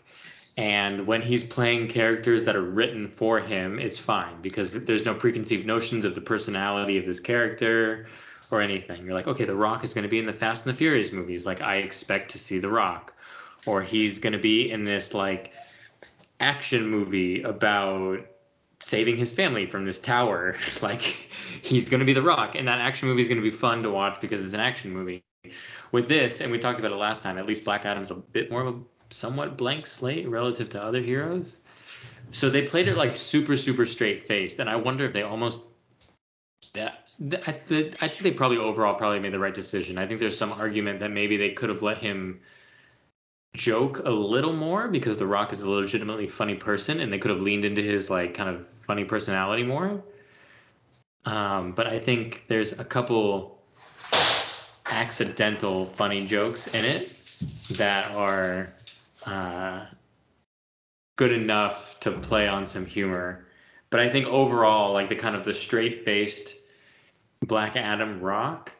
[0.57, 5.15] And when he's playing characters that are written for him, it's fine because there's no
[5.15, 8.07] preconceived notions of the personality of this character
[8.51, 9.05] or anything.
[9.05, 11.13] You're like, okay, The Rock is going to be in the Fast and the Furious
[11.13, 11.45] movies.
[11.45, 13.13] Like, I expect to see The Rock.
[13.67, 15.53] Or he's going to be in this, like,
[16.41, 18.27] action movie about
[18.81, 20.57] saving his family from this tower.
[20.83, 21.01] like,
[21.63, 22.55] he's going to be The Rock.
[22.55, 24.93] And that action movie is going to be fun to watch because it's an action
[24.93, 25.23] movie.
[25.93, 28.51] With this, and we talked about it last time, at least Black Adam's a bit
[28.51, 28.79] more of a
[29.11, 31.59] somewhat blank slate relative to other heroes.
[32.33, 34.59] So they played it like super, super straight faced.
[34.59, 35.65] And I wonder if they almost
[36.75, 37.07] that
[37.49, 39.99] I, think they probably overall probably made the right decision.
[39.99, 42.41] I think there's some argument that maybe they could have let him
[43.57, 47.31] joke a little more because The Rock is a legitimately funny person, and they could
[47.31, 50.03] have leaned into his like kind of funny personality more.
[51.25, 53.61] Um, but I think there's a couple
[54.87, 57.13] accidental funny jokes in it
[57.73, 58.73] that are
[59.25, 59.87] uh,
[61.17, 63.47] good enough to play on some humor.
[63.91, 66.55] But I think overall, like the kind of the straight faced
[67.41, 68.73] Black Adam Rock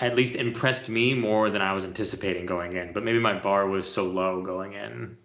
[0.00, 2.92] at least impressed me more than I was anticipating going in.
[2.92, 5.16] But maybe my bar was so low going in.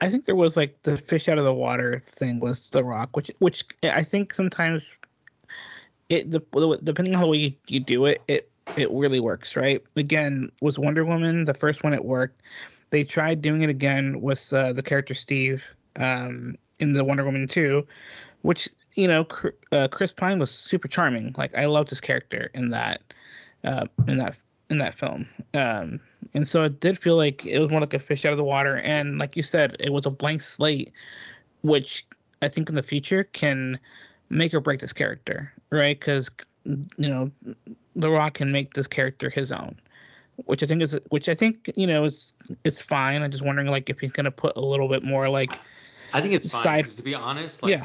[0.00, 3.16] I think there was like the fish out of the water thing was the rock,
[3.16, 4.82] which which I think sometimes
[6.08, 6.40] it the,
[6.82, 9.82] depending on way you, you do it, it it really works, right?
[9.96, 12.42] Again, was Wonder Woman the first one it worked.
[12.90, 15.62] They tried doing it again with uh, the character Steve
[15.96, 17.86] um, in the Wonder Woman 2,
[18.42, 19.26] which you know,
[19.72, 21.34] uh, Chris Pine was super charming.
[21.36, 23.00] Like I loved his character in that,
[23.64, 24.36] uh, in that
[24.70, 25.28] in that film.
[25.54, 26.00] Um,
[26.34, 28.44] and so it did feel like it was more like a fish out of the
[28.44, 28.76] water.
[28.76, 30.92] And like you said, it was a blank slate,
[31.62, 32.06] which
[32.40, 33.78] I think in the future can
[34.28, 35.98] make or break this character, right?
[35.98, 36.30] Because
[36.64, 37.30] you know,
[37.96, 39.76] The Rock can make this character his own,
[40.44, 42.32] which I think is which I think you know is
[42.64, 43.22] it's fine.
[43.22, 45.58] I'm just wondering like if he's gonna put a little bit more like.
[46.12, 46.84] I think it's fine.
[46.84, 46.96] Side...
[46.96, 47.84] To be honest, like, yeah.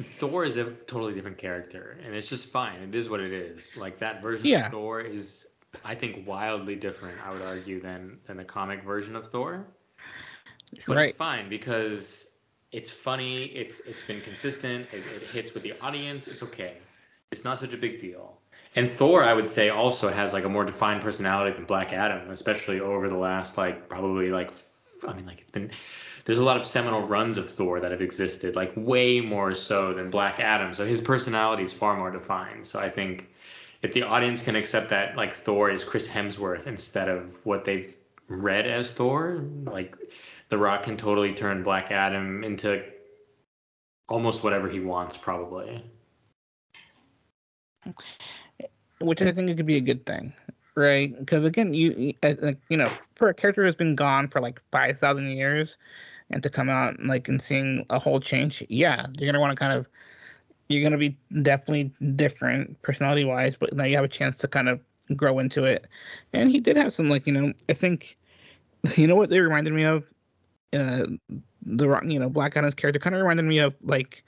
[0.00, 2.80] Thor is a totally different character, and it's just fine.
[2.80, 3.76] It is what it is.
[3.76, 4.66] Like that version yeah.
[4.66, 5.46] of Thor is,
[5.84, 7.18] I think, wildly different.
[7.24, 9.66] I would argue than than the comic version of Thor.
[10.86, 11.08] But right.
[11.10, 12.28] it's fine because
[12.70, 13.46] it's funny.
[13.46, 14.86] It's it's been consistent.
[14.92, 16.28] It, it hits with the audience.
[16.28, 16.76] It's okay.
[17.32, 18.38] It's not such a big deal.
[18.76, 22.30] And Thor, I would say, also has like a more defined personality than Black Adam,
[22.30, 24.52] especially over the last like probably like
[25.06, 25.72] I mean like it's been
[26.28, 29.94] there's a lot of seminal runs of Thor that have existed, like way more so
[29.94, 30.74] than Black Adam.
[30.74, 32.66] So his personality is far more defined.
[32.66, 33.30] So I think
[33.80, 37.94] if the audience can accept that like Thor is Chris Hemsworth instead of what they've
[38.28, 39.96] read as Thor, like
[40.50, 42.84] The Rock can totally turn Black Adam into
[44.06, 45.82] almost whatever he wants, probably.
[49.00, 50.34] Which I think it could be a good thing,
[50.74, 51.18] right?
[51.18, 52.12] Because again, you
[52.68, 55.78] you know, for a character who's been gone for like five thousand years,
[56.30, 59.56] and to come out and like and seeing a whole change, yeah, you're gonna want
[59.56, 59.86] to kind of
[60.68, 64.68] you're gonna be definitely different personality wise, but now you have a chance to kind
[64.68, 64.80] of
[65.16, 65.86] grow into it.
[66.32, 68.16] And he did have some like you know I think
[68.96, 70.04] you know what they reminded me of
[70.72, 71.06] uh
[71.62, 74.22] the you know Black Adam's character kind of reminded me of like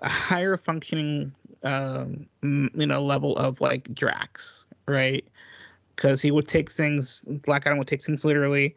[0.00, 5.24] a higher functioning um you know level of like Drax, right?
[5.96, 8.76] Because he would take things Black Adam would take things literally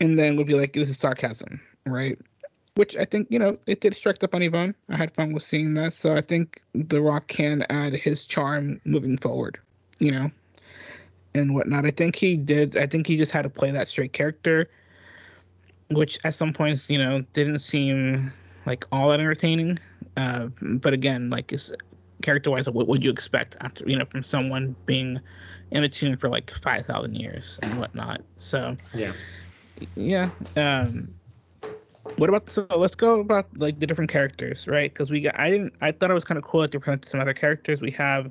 [0.00, 2.18] and then would be like, this is sarcasm, right?
[2.74, 4.74] Which I think, you know, it did strike the funny bone.
[4.90, 5.94] I had fun with seeing that.
[5.94, 9.58] So I think The Rock can add his charm moving forward,
[9.98, 10.30] you know,
[11.34, 11.86] and whatnot.
[11.86, 12.76] I think he did.
[12.76, 14.68] I think he just had to play that straight character,
[15.90, 18.30] which at some points, you know, didn't seem
[18.66, 19.78] like all that entertaining.
[20.18, 21.72] Uh, but again, like, is
[22.22, 25.20] character wise, what would you expect after, you know, from someone being
[25.70, 28.20] in a tune for like 5,000 years and whatnot?
[28.36, 29.12] So, yeah
[29.94, 30.30] yeah.
[30.56, 31.14] Um,
[32.16, 32.66] what about so?
[32.76, 34.92] Let's go about like the different characters, right?
[34.92, 37.08] Because we got I didn't I thought it was kind of cool that they presented
[37.08, 37.80] some other characters.
[37.80, 38.30] We have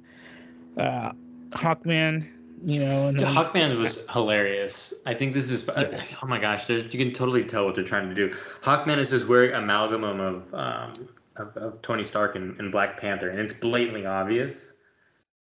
[0.78, 1.12] uh,
[1.52, 2.28] Hawkman,
[2.64, 3.10] you know.
[3.10, 4.94] And then, Hawkman was hilarious.
[5.06, 6.02] I think this is yeah.
[6.24, 8.34] oh my gosh, you can totally tell what they're trying to do.
[8.62, 13.30] Hawkman is this weird amalgam of um, of, of Tony Stark and, and Black Panther,
[13.30, 14.74] and it's blatantly obvious.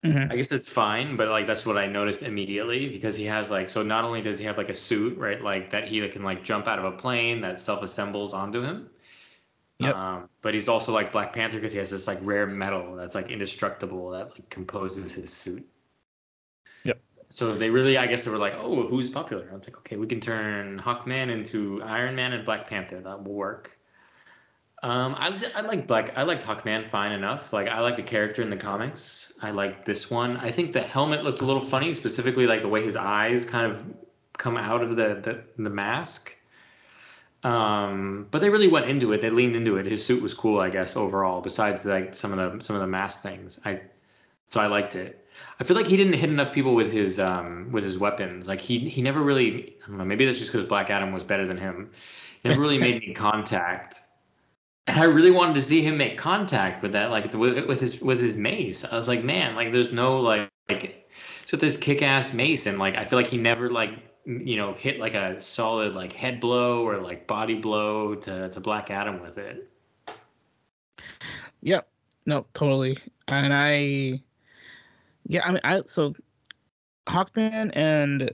[0.03, 0.31] Mm-hmm.
[0.31, 3.69] I guess it's fine, but like that's what I noticed immediately because he has like
[3.69, 6.43] so not only does he have like a suit right like that he can like
[6.43, 8.89] jump out of a plane that self assembles onto him,
[9.77, 9.95] yep.
[9.95, 13.13] Um, but he's also like Black Panther because he has this like rare metal that's
[13.13, 15.67] like indestructible that like composes his suit.
[16.83, 16.99] Yep.
[17.29, 19.49] So they really I guess they were like oh who's popular?
[19.51, 23.23] I was like okay we can turn Hawkman into Iron Man and Black Panther that
[23.23, 23.77] will work.
[24.83, 26.17] Um, I, I like Black.
[26.17, 27.53] I liked Hawkman fine enough.
[27.53, 29.33] Like I like the character in the comics.
[29.41, 30.37] I like this one.
[30.37, 33.71] I think the helmet looked a little funny, specifically like the way his eyes kind
[33.71, 33.83] of
[34.37, 36.35] come out of the the, the mask.
[37.43, 39.21] Um, but they really went into it.
[39.21, 39.85] They leaned into it.
[39.85, 41.41] His suit was cool, I guess, overall.
[41.41, 43.81] Besides like some of the some of the mask things, I
[44.49, 45.27] so I liked it.
[45.59, 48.47] I feel like he didn't hit enough people with his um with his weapons.
[48.47, 49.75] Like he he never really.
[49.83, 50.05] I don't know.
[50.05, 51.91] Maybe that's just because Black Adam was better than him.
[52.41, 54.01] He never really made any contact.
[54.87, 58.01] And I really wanted to see him make contact with that, like with, with his
[58.01, 58.83] with his mace.
[58.83, 61.09] I was like, man, like there's no like like
[61.45, 63.91] so this kick-ass mace, and like I feel like he never like
[64.25, 68.59] you know hit like a solid like head blow or like body blow to to
[68.59, 69.69] Black Adam with it.
[71.61, 71.87] Yep.
[72.25, 72.97] No, totally.
[73.27, 74.21] And I,
[75.27, 76.13] yeah, I mean, I so
[77.07, 78.31] Hawkman and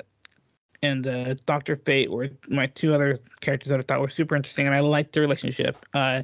[0.83, 4.67] and uh, Doctor Fate were my two other characters that I thought were super interesting,
[4.67, 5.85] and I liked the relationship.
[5.93, 6.23] Uh,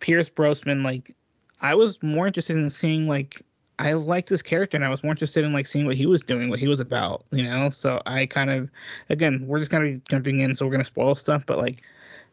[0.00, 1.14] Pierce Brosnan, like,
[1.60, 3.42] I was more interested in seeing like
[3.78, 6.22] I liked this character, and I was more interested in like seeing what he was
[6.22, 7.68] doing, what he was about, you know.
[7.68, 8.70] So I kind of,
[9.08, 11.82] again, we're just gonna be jumping in, so we're gonna spoil stuff, but like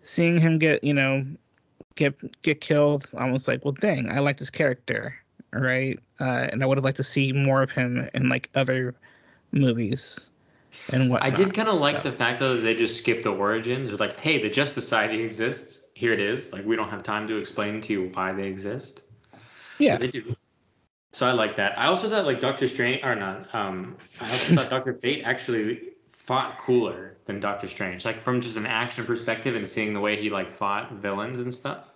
[0.02, 1.26] seeing him get, you know,
[1.96, 5.16] get get killed, I was like, well, dang, I like this character,
[5.54, 6.00] right?
[6.20, 8.96] Uh, and I would have liked to see more of him in like other
[9.52, 10.32] movies
[10.90, 11.24] and what.
[11.24, 13.90] I did kind of like the fact though that they just skipped the origins.
[13.90, 15.90] They're like, hey, the Justice Society exists.
[15.94, 16.52] Here it is.
[16.54, 19.02] Like we don't have time to explain to you why they exist.
[19.80, 20.36] Yeah, But they do.
[21.12, 21.78] So I like that.
[21.80, 23.54] I also thought like Doctor Strange or not.
[23.56, 28.04] Um, I also thought Doctor Fate actually fought cooler than Doctor Strange.
[28.04, 31.54] Like from just an action perspective and seeing the way he like fought villains and
[31.54, 31.90] stuff.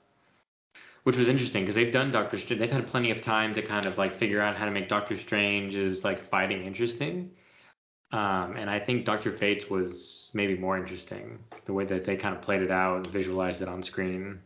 [1.04, 2.60] Which was interesting because they've done Doctor Strange.
[2.60, 5.16] They've had plenty of time to kind of like figure out how to make Doctor
[5.16, 7.32] Strange's like fighting interesting.
[8.12, 12.36] Um, and I think Doctor Fate's was maybe more interesting the way that they kind
[12.36, 14.42] of played it out and visualized it on screen.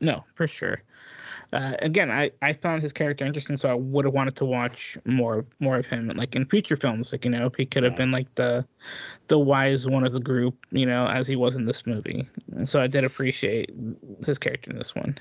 [0.00, 0.82] No, for sure.
[1.52, 4.98] Uh, again, I, I found his character interesting, so I would have wanted to watch
[5.04, 7.12] more more of him, like in future films.
[7.12, 7.98] Like you know, he could have Yeah.
[7.98, 8.66] been like the
[9.28, 12.28] the wise one of the group, you know, as he was in this movie.
[12.56, 13.70] And so I did appreciate
[14.26, 15.16] his character in this one.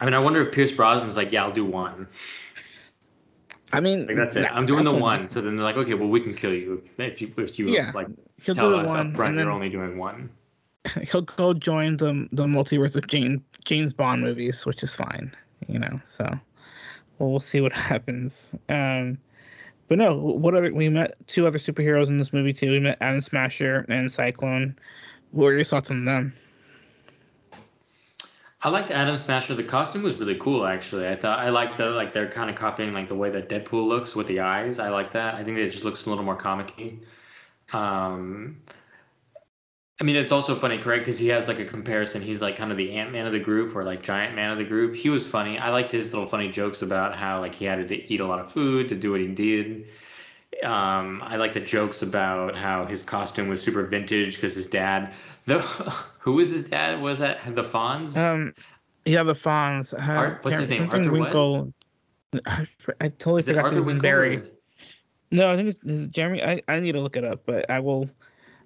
[0.00, 2.06] I mean, I wonder if Pierce Brosnan's like, yeah, I'll do one.
[3.72, 4.42] I mean, Like that's it.
[4.42, 5.28] nah, I'm doing the one.
[5.28, 7.92] So then they're like, okay, well we can kill you if you if you Yeah,
[7.94, 8.08] like
[8.42, 10.30] He'll tell do us one, up front and you're only doing one.
[11.02, 15.32] he'll go join the the multiverse of James James Bond movies, which is fine,
[15.66, 16.00] you know.
[16.04, 16.24] So
[17.18, 18.54] well, we'll see what happens.
[18.68, 19.18] Um,
[19.88, 22.70] but no, what other we met two other superheroes in this movie too.
[22.70, 24.76] We met Atom Smasher and Cyclone.
[25.32, 26.32] What were your thoughts on them?
[28.60, 29.54] I liked Atom Smasher.
[29.54, 31.06] The costume was really cool, actually.
[31.08, 33.86] I thought I liked the like they're kind of copying like the way that Deadpool
[33.86, 34.78] looks with the eyes.
[34.80, 35.34] I like that.
[35.34, 36.98] I think it just looks a little more comic-y.
[37.72, 38.62] Um,
[40.00, 41.02] I mean, it's also funny, correct?
[41.02, 42.22] Because he has like a comparison.
[42.22, 44.58] He's like kind of the Ant Man of the group or like Giant Man of
[44.58, 44.94] the group.
[44.94, 45.58] He was funny.
[45.58, 48.38] I liked his little funny jokes about how like he had to eat a lot
[48.40, 49.86] of food to do what he did.
[50.62, 55.12] Um, I like the jokes about how his costume was super vintage because his dad,
[56.28, 57.00] who was his dad?
[57.00, 58.16] Was that the Fonz?
[58.16, 58.52] Um,
[59.06, 59.94] yeah, the Fonz.
[59.94, 60.76] Uh, Ar- what's his name?
[60.78, 61.12] Something Arthur?
[61.12, 61.72] Winkle.
[62.46, 62.66] I,
[63.00, 64.02] I totally Is it forgot Arthur Winkle?
[64.02, 64.36] Barry.
[64.36, 64.46] or-
[65.30, 66.42] No, I think it's, Jeremy.
[66.44, 68.10] I, I need to look it up, but I will.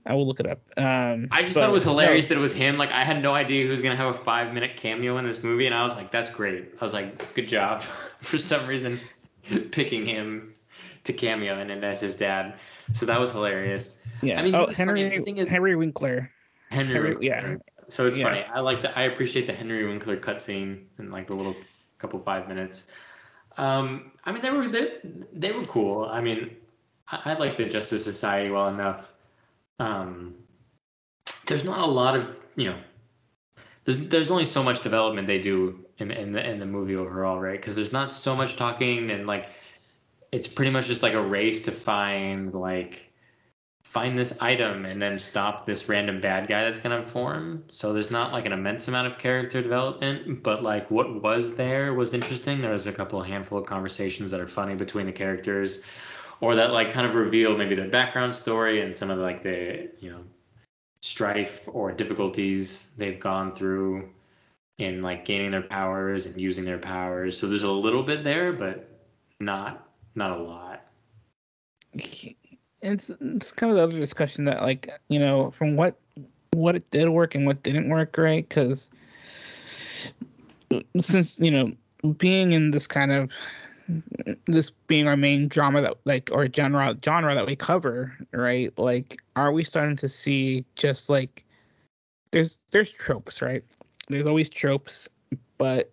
[0.05, 0.59] I will look it up.
[0.77, 2.77] Um, I just but thought it was no, hilarious that it was him.
[2.77, 5.45] Like I had no idea he was gonna have a five minute cameo in this
[5.45, 7.83] movie, and I was like, "That's great." I was like, "Good job."
[8.21, 8.99] For some reason,
[9.71, 10.55] picking him
[11.05, 12.55] to cameo in it as his dad,
[12.93, 13.97] so that was hilarious.
[14.23, 14.41] Yeah.
[14.41, 14.75] I mean, oh, funny.
[14.75, 16.33] Henry The thing is- Henry Winkler.
[16.73, 17.25] Henry, Henry- Winkler.
[17.25, 17.57] yeah.
[17.89, 18.25] So it's Yeah.
[18.29, 18.45] funny.
[18.45, 18.97] I like that.
[18.97, 21.57] I appreciate the Henry Winkler cutscene and like the little
[21.99, 22.89] couple five minutes.
[23.59, 24.93] Um, I mean, they were they,
[25.33, 26.07] they were cool.
[26.07, 26.57] I mean,
[27.09, 29.13] I, I like the Justice Society well enough.
[29.79, 30.35] Um,
[31.47, 32.79] there's not a lot of you know.
[33.85, 37.41] There's, there's only so much development they do in in the in the movie overall,
[37.41, 37.61] right?
[37.61, 39.51] Because there's not so much talking and like
[40.31, 43.12] it's pretty much just like a race to find like
[43.93, 47.63] find this item and then stop this random bad guy that's gonna form.
[47.69, 51.93] So there's not like an immense amount of character development, but like what was there
[51.93, 52.63] was interesting.
[52.63, 55.83] There was a couple handful of conversations that are funny between the characters,
[56.41, 59.91] or that like kind of reveal maybe the background story and some of like the
[60.01, 60.25] you know
[61.03, 64.09] strife or difficulties they've gone through
[64.79, 67.39] in like gaining their powers and using their powers.
[67.39, 68.89] So there's a little bit there, but
[69.39, 70.87] not not a lot.
[72.83, 75.97] It's it's kind of the other discussion that like you know from what
[76.53, 78.47] what it did work and what didn't work, right?
[78.49, 78.91] Because
[80.99, 81.73] since you know
[82.19, 83.31] being in this kind of
[84.47, 89.21] this being our main drama that like or genre genre that we cover right like
[89.37, 91.45] are we starting to see just like
[92.31, 93.65] there's there's tropes right
[94.09, 95.09] there's always tropes
[95.59, 95.93] but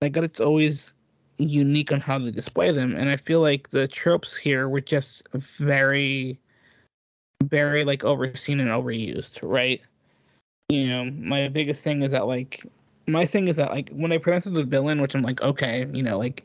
[0.00, 0.94] like it's always
[1.38, 5.26] unique on how to display them and i feel like the tropes here were just
[5.32, 6.38] very
[7.44, 9.82] very like overseen and overused right
[10.68, 12.64] you know, my biggest thing is that like
[13.06, 16.02] my thing is that like when they presented the villain, which I'm like, okay, you
[16.02, 16.44] know, like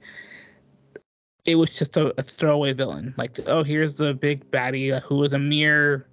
[1.45, 3.13] it was just a, a throwaway villain.
[3.17, 6.07] Like, oh, here's the big baddie who was a mere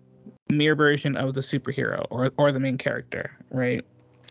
[0.51, 3.85] mere version of the superhero or or the main character, right?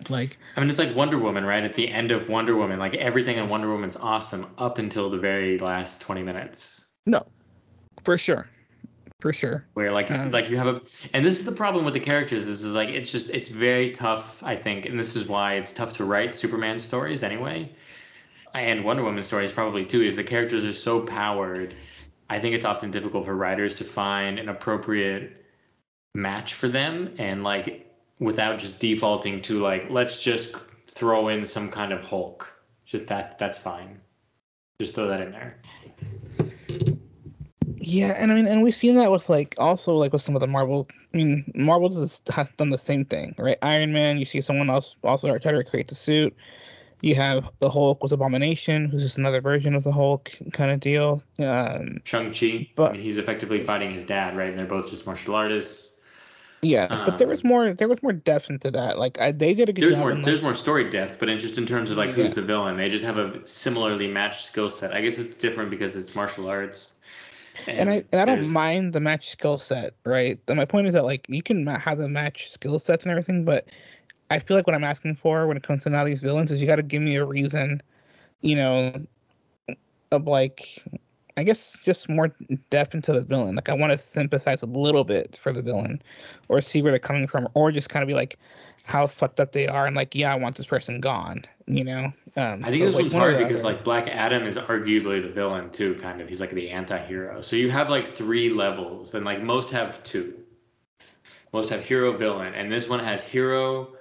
[0.08, 1.64] Like, I mean, it's like Wonder Woman, right?
[1.64, 5.18] At the end of Wonder Woman, like everything in Wonder Woman's awesome up until the
[5.18, 6.86] very last 20 minutes.
[7.06, 7.26] No,
[8.04, 8.48] for sure,
[9.20, 9.66] for sure.
[9.74, 10.82] Where like um, like you have a,
[11.14, 13.92] and this is the problem with the characters is, is like it's just it's very
[13.92, 17.72] tough, I think, and this is why it's tough to write Superman stories anyway,
[18.54, 21.74] and Wonder Woman stories probably too, is the characters are so powered.
[22.30, 25.46] I think it's often difficult for writers to find an appropriate
[26.14, 27.89] match for them and like
[28.20, 30.56] without just defaulting to like let's just
[30.88, 32.54] throw in some kind of Hulk.
[32.86, 34.00] Just that that's fine.
[34.80, 35.62] Just throw that in there.
[37.82, 40.42] Yeah, and I mean, and we've seen that with like also like with some of
[40.42, 40.88] the Marvel.
[41.14, 43.58] I mean, Marvel has, has done the same thing, right?
[43.62, 46.36] Iron Man, you see someone else also try to recreate the suit.
[47.02, 50.82] You have the Hulk was Abomination, who's just another version of the Hulk kind of
[50.82, 51.24] deal.
[51.40, 54.50] Um, Shang Chi, but I mean, he's effectively fighting his dad, right?
[54.50, 55.89] And they're both just martial artists.
[56.62, 57.74] Yeah, um, but there was um, more.
[57.74, 59.00] There was more depth into that.
[59.00, 60.02] Like I, they did a good there's job.
[60.02, 62.34] More, in, like, there's more story depth, but in just in terms of like who's
[62.34, 64.94] the villain, they just have a similarly matched skill set.
[64.94, 67.00] I guess it's different because it's martial arts.
[67.68, 70.40] And, and I and I don't mind the match skill set, right?
[70.48, 73.46] And my point is that like you can have the match skill sets and everything,
[73.46, 73.68] but
[74.30, 76.62] I feel like what I'm asking for when it comes to now these villains is
[76.62, 77.82] you got to give me a reason,
[78.42, 79.06] you know,
[80.12, 80.84] of like
[81.40, 82.36] I guess just more
[82.70, 83.56] depth into the villain.
[83.56, 86.02] Like I want to sympathize a little bit for the villain,
[86.50, 88.38] or see where they're coming from, or just kind of be like
[88.84, 91.46] how fucked up they are, and like yeah, I want this person gone.
[91.66, 92.14] You know.
[92.36, 95.30] Um, I think so this like, one's hard because like Black Adam is arguably the
[95.30, 96.30] villain too, kind of.
[96.30, 97.42] He's like the anti-hero.
[97.42, 100.36] So you have like three levels, and like most have two.
[101.52, 103.94] Most have hero villain, and this one has hero,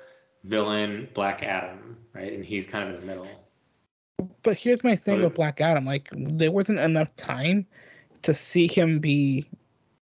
[0.45, 2.32] villain, Black Adam, right?
[2.32, 3.28] And he's kind of in the middle.
[4.43, 7.66] But here's my thing with Black Adam: like, there wasn't enough time
[8.23, 9.47] to see him be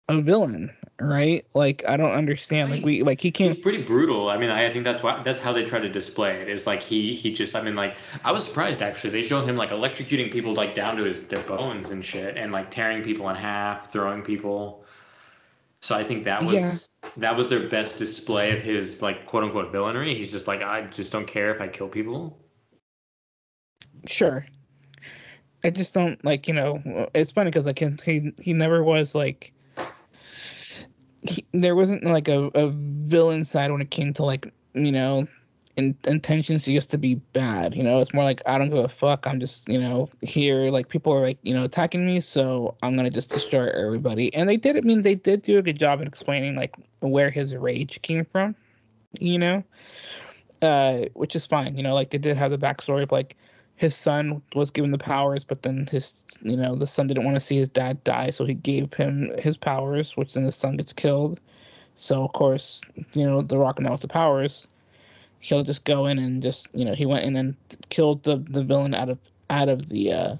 [0.08, 1.44] a villain, right?
[1.52, 2.70] Like, I don't understand.
[2.70, 3.54] Like, we like he can't.
[3.54, 4.30] He's pretty brutal.
[4.30, 6.48] I mean, I think that's why that's how they try to display it.
[6.48, 7.54] Is like he he just.
[7.54, 9.10] I mean, like I was surprised actually.
[9.10, 12.52] They show him like electrocuting people like down to his their bones and shit, and
[12.52, 14.84] like tearing people in half, throwing people.
[15.80, 17.10] So I think that was yeah.
[17.18, 20.14] that was their best display of his like quote unquote villainy.
[20.14, 22.38] He's just like I just don't care if I kill people
[24.06, 24.46] sure.
[25.64, 27.08] I just don't like you know.
[27.14, 29.52] It's funny because like he he never was like.
[31.22, 35.26] He, there wasn't like a, a villain side when it came to like you know
[35.76, 38.88] in, intentions used to be bad you know it's more like i don't give a
[38.88, 42.74] fuck i'm just you know here like people are like you know attacking me so
[42.82, 45.78] i'm gonna just destroy everybody and they did i mean they did do a good
[45.78, 48.54] job in explaining like where his rage came from
[49.20, 49.62] you know
[50.62, 53.36] uh which is fine you know like they did have the backstory of like
[53.76, 57.36] his son was given the powers, but then his, you know, the son didn't want
[57.36, 60.76] to see his dad die, so he gave him his powers, which then the son
[60.76, 61.38] gets killed.
[61.94, 62.80] So of course,
[63.14, 64.66] you know, the Rock now the powers.
[65.40, 67.54] He'll just go in and just, you know, he went in and
[67.90, 69.18] killed the the villain out of
[69.50, 70.36] out of the uh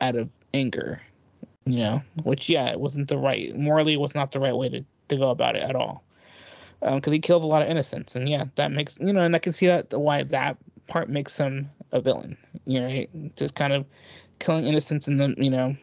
[0.00, 1.00] out of anger,
[1.64, 4.84] you know, which yeah, it wasn't the right morally was not the right way to
[5.08, 6.02] to go about it at all.
[6.80, 9.34] Because um, he killed a lot of innocents, and yeah, that makes you know, and
[9.34, 12.36] I can see that why that part makes him a villain.
[12.66, 13.36] You know, right?
[13.36, 13.86] just kind of
[14.38, 15.76] killing innocents in the you know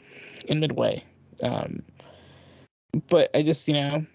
[0.48, 1.04] in midway.
[1.42, 1.84] Um,
[3.08, 4.06] but I just you know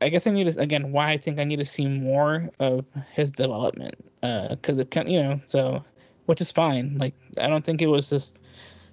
[0.00, 2.84] I guess I need to again why I think I need to see more of
[3.12, 5.84] his development because uh, it can you know so
[6.26, 6.96] which is fine.
[6.98, 8.38] Like I don't think it was just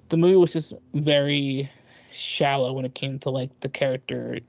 [0.10, 1.72] the movie was just very
[2.12, 4.40] shallow when it came to like the character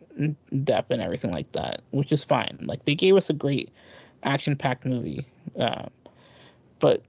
[0.64, 2.58] depth and everything like that, which is fine.
[2.62, 3.70] Like they gave us a great
[4.24, 5.26] action packed movie.
[5.58, 5.86] Uh,
[6.82, 7.00] but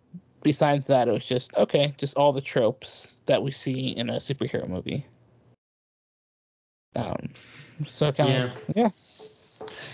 [0.43, 4.17] besides that, it was just okay, just all the tropes that we see in a
[4.17, 5.05] superhero movie.
[6.95, 7.31] Um,
[7.87, 8.43] so kind yeah.
[8.43, 8.89] of yeah.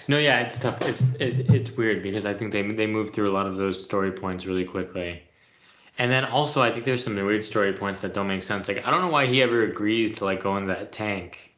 [0.09, 0.81] No, yeah, it's tough.
[0.81, 3.81] It's it, it's weird because I think they they move through a lot of those
[3.81, 5.23] story points really quickly.
[5.97, 8.67] And then also, I think there's some weird story points that don't make sense.
[8.67, 11.55] Like, I don't know why he ever agrees to like go in that tank.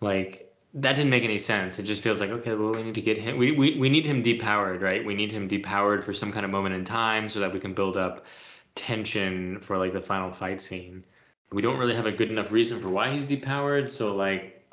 [0.00, 1.78] Like, that didn't make any sense.
[1.78, 3.36] It just feels like okay, well, we need to get him.
[3.38, 5.04] We, we we need him depowered, right?
[5.04, 7.74] We need him depowered for some kind of moment in time so that we can
[7.74, 8.26] build up
[8.74, 11.04] tension for like the final fight scene.
[11.52, 14.64] We don't really have a good enough reason for why he's depowered, so like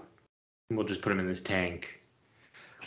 [0.69, 1.99] we'll just put him in this tank,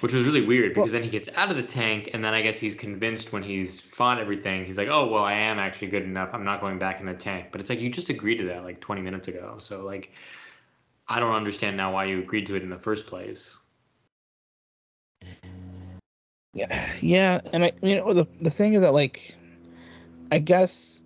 [0.01, 2.33] which was really weird because well, then he gets out of the tank and then
[2.33, 5.89] I guess he's convinced when he's fought everything, he's like, oh well, I am actually
[5.89, 6.31] good enough.
[6.33, 7.49] I'm not going back in the tank.
[7.51, 10.13] But it's like you just agreed to that like 20 minutes ago, so like
[11.11, 13.59] I don't understand now why you agreed to it in the first place.
[16.55, 19.37] Yeah, yeah, and I you know the the thing is that like,
[20.31, 21.05] I guess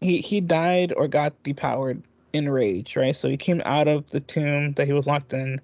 [0.00, 3.14] he he died or got depowered in rage, right?
[3.14, 5.60] So he came out of the tomb that he was locked in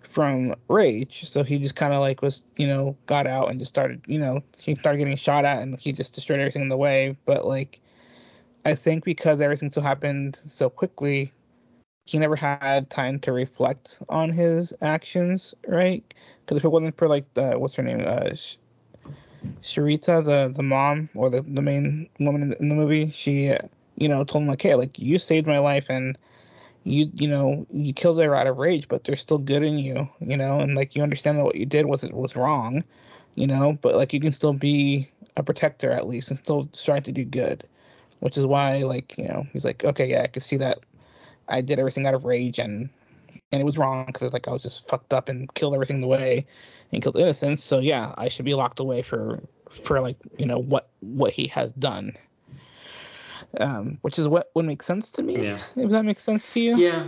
[0.00, 1.24] from rage.
[1.28, 4.18] So he just kind of like was, you know, got out and just started, you
[4.18, 7.16] know, he started getting shot at and he just destroyed everything in the way.
[7.24, 7.80] But like,
[8.64, 11.32] I think because everything so happened so quickly,
[12.04, 16.02] he never had time to reflect on his actions, right?
[16.40, 18.30] Because if it wasn't for like the what's her name, uh,
[19.62, 23.56] Sharita, the the mom or the the main woman in the, in the movie, she,
[23.96, 26.18] you know, told him like, hey, like you saved my life and
[26.84, 30.08] you you know you killed her out of rage, but there's still good in you,
[30.20, 32.82] you know, and like you understand that what you did was it was wrong,
[33.36, 36.98] you know, but like you can still be a protector at least and still try
[37.00, 37.64] to do good,
[38.20, 40.78] which is why like you know he's like okay yeah I can see that
[41.48, 42.88] I did everything out of rage and
[43.52, 46.06] and it was wrong because like I was just fucked up and killed everything the
[46.06, 46.46] way
[46.92, 47.62] and killed innocents.
[47.62, 49.42] So yeah, I should be locked away for
[49.84, 52.16] for like you know what what he has done.
[53.60, 55.44] Um, which is what would make sense to me.
[55.44, 55.58] Yeah.
[55.76, 56.76] If that makes sense to you.
[56.78, 57.06] Yeah.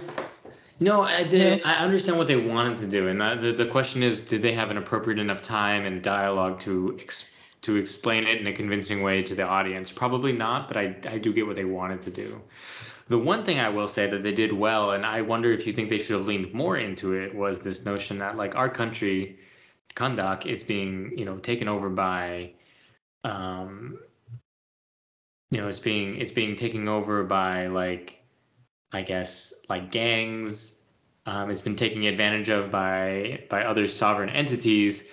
[0.78, 1.60] No, I did.
[1.60, 1.68] Yeah.
[1.68, 4.52] I understand what they wanted to do, and that, the the question is, did they
[4.52, 7.33] have an appropriate enough time and dialogue to ex,
[7.64, 9.90] to explain it in a convincing way to the audience?
[9.92, 12.40] Probably not, but I I do get what they wanted to do.
[13.08, 15.72] The one thing I will say that they did well, and I wonder if you
[15.72, 19.38] think they should have leaned more into it, was this notion that like our country,
[19.94, 22.52] Kahndaq, is being you know taken over by,
[23.24, 23.98] um,
[25.50, 28.18] you know, it's being it's being taken over by like,
[28.92, 30.72] I guess like gangs.
[31.26, 35.08] Um, it's been taken advantage of by by other sovereign entities.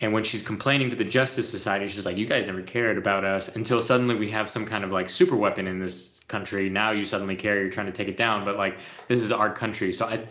[0.00, 3.24] And when she's complaining to the Justice Society, she's like, "You guys never cared about
[3.24, 6.68] us until suddenly we have some kind of like super weapon in this country.
[6.68, 7.60] Now you suddenly care.
[7.60, 8.78] You're trying to take it down, but like
[9.08, 10.26] this is our country." So I,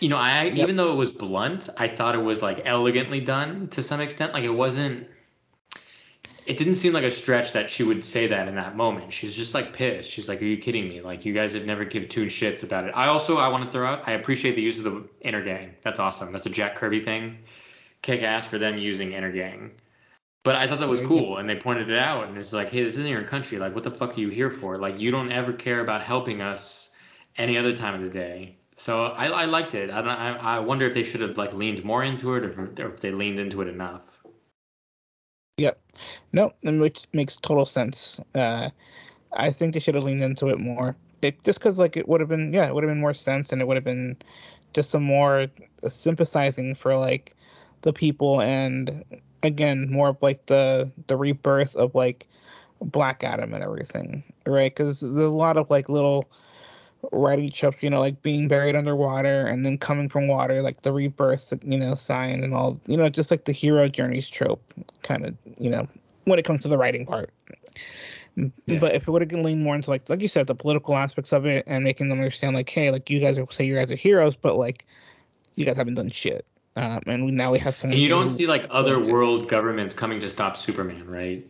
[0.00, 0.56] you know, I Yep.
[0.56, 4.32] even though it was blunt, I thought it was like elegantly done to some extent.
[4.32, 5.08] Like it wasn't.
[6.46, 9.12] It didn't seem like a stretch that she would say that in that moment.
[9.12, 10.10] She's just like pissed.
[10.10, 11.02] She's like, "Are you kidding me?
[11.02, 13.70] Like you guys have never give two shits about it." I also I want to
[13.70, 14.04] throw out.
[14.06, 15.70] I appreciate the use of the Intergang.
[15.82, 16.32] That's awesome.
[16.32, 17.38] That's a Jack Kirby thing
[18.04, 19.70] kick ass for them using Intergang.
[20.44, 22.84] But I thought that was cool, and they pointed it out, and it's like, hey,
[22.84, 23.56] this isn't your country.
[23.56, 24.76] Like, what the fuck are you here for?
[24.76, 26.90] Like, you don't ever care about helping us
[27.38, 28.58] any other time of the day.
[28.76, 29.90] So I, I liked it.
[29.90, 32.50] I, don't, I I wonder if they should have like leaned more into it, or
[32.50, 34.02] if, or if they leaned into it enough.
[35.56, 35.80] Yep.
[36.32, 38.20] No, and which makes total sense.
[38.34, 38.68] Uh,
[39.32, 40.96] I think they should have leaned into it more.
[41.22, 43.52] It just because like it would have been yeah, it would have been more sense
[43.52, 44.16] and it would have been
[44.74, 45.46] just some more
[45.88, 47.34] sympathizing for like
[47.84, 49.04] the people and
[49.42, 52.26] again more of like the the rebirth of like
[52.80, 54.74] Black Adam and everything, right?
[54.74, 56.28] Because there's a lot of like little
[57.12, 60.92] writing trips, you know, like being buried underwater and then coming from water, like the
[60.92, 64.62] rebirth, you know, sign and all, you know, just like the hero journeys trope,
[65.02, 65.86] kind of, you know,
[66.24, 67.30] when it comes to the writing part.
[68.36, 68.78] Yeah.
[68.78, 71.32] But if it would have leaned more into like, like you said, the political aspects
[71.32, 73.92] of it and making them understand, like, hey, like you guys are say you guys
[73.92, 74.84] are heroes, but like
[75.54, 76.44] you guys haven't done shit.
[76.76, 77.90] Um, and we, now we have some.
[77.90, 81.46] And you don't see like other world governments coming to stop Superman, right?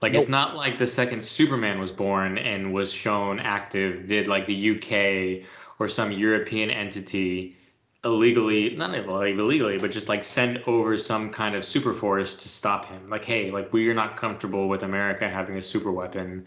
[0.00, 4.46] Like it's not like the second Superman was born and was shown active, did like
[4.46, 5.46] the UK
[5.78, 7.56] or some European entity
[8.04, 12.86] illegally, not illegally, but just like send over some kind of super force to stop
[12.86, 13.10] him.
[13.10, 16.46] Like, hey, like we are not comfortable with America having a super weapon,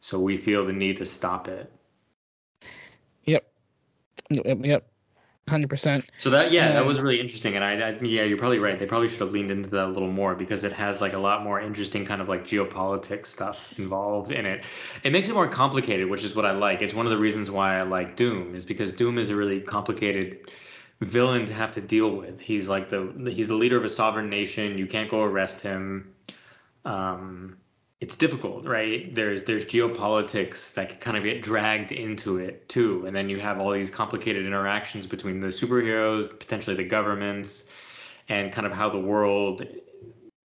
[0.00, 1.72] so we feel the need to stop it.
[3.24, 3.50] Yep.
[4.30, 4.58] Yep.
[4.62, 4.86] Yep.
[5.50, 6.08] Hundred percent.
[6.16, 8.78] So that yeah, that Um, was really interesting, and I, I yeah, you're probably right.
[8.78, 11.18] They probably should have leaned into that a little more because it has like a
[11.18, 14.64] lot more interesting kind of like geopolitics stuff involved in it.
[15.02, 16.82] It makes it more complicated, which is what I like.
[16.82, 19.60] It's one of the reasons why I like Doom is because Doom is a really
[19.60, 20.50] complicated
[21.00, 22.40] villain to have to deal with.
[22.40, 24.78] He's like the he's the leader of a sovereign nation.
[24.78, 26.14] You can't go arrest him.
[26.84, 27.56] Um,
[28.00, 29.14] it's difficult, right?
[29.14, 33.38] There's there's geopolitics that can kind of get dragged into it too, and then you
[33.40, 37.70] have all these complicated interactions between the superheroes, potentially the governments,
[38.28, 39.66] and kind of how the world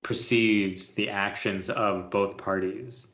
[0.03, 3.07] perceives the actions of both parties.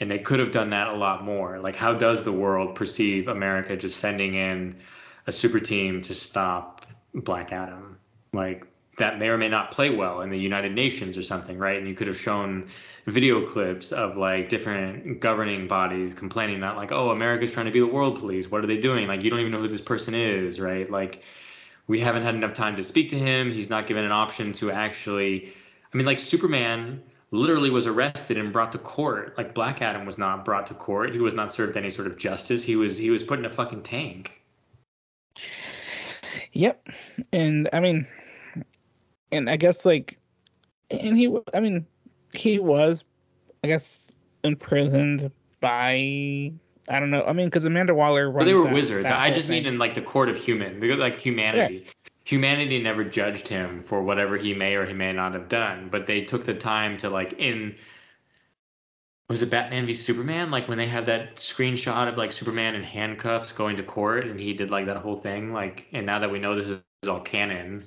[0.00, 1.60] And they could have done that a lot more.
[1.60, 4.76] Like, how does the world perceive America just sending in
[5.26, 7.98] a super team to stop Black Adam?
[8.32, 8.66] Like,
[8.98, 11.78] that may or may not play well in the United Nations or something, right?
[11.78, 12.66] And you could have shown
[13.06, 17.80] video clips of like different governing bodies complaining that like, oh, America's trying to be
[17.80, 18.50] the world police.
[18.50, 19.06] What are they doing?
[19.08, 20.88] Like, you don't even know who this person is, right?
[20.88, 21.22] Like,
[21.86, 23.52] we haven't had enough time to speak to him.
[23.52, 25.52] He's not given an option to actually.
[25.92, 29.36] I mean, like Superman literally was arrested and brought to court.
[29.36, 31.12] Like Black Adam was not brought to court.
[31.12, 32.64] He was not served any sort of justice.
[32.64, 34.40] He was he was put in a fucking tank.
[36.52, 36.88] Yep.
[37.32, 38.06] And I mean,
[39.34, 40.18] and I guess like
[40.90, 41.86] And he, I mean,
[42.32, 43.04] he was,
[43.62, 44.12] I guess,
[44.42, 45.30] imprisoned
[45.60, 46.52] by
[46.88, 47.24] I don't know.
[47.24, 48.30] I mean, because Amanda Waller.
[48.30, 49.06] But they were wizards.
[49.06, 49.64] I just thing.
[49.64, 51.84] mean in like the court of human, like humanity.
[51.84, 51.90] Yeah.
[52.26, 56.06] Humanity never judged him for whatever he may or he may not have done, but
[56.06, 57.76] they took the time to like in.
[59.30, 60.50] Was it Batman v Superman?
[60.50, 64.38] Like when they had that screenshot of like Superman in handcuffs going to court, and
[64.38, 65.52] he did like that whole thing.
[65.52, 67.86] Like, and now that we know this is all canon,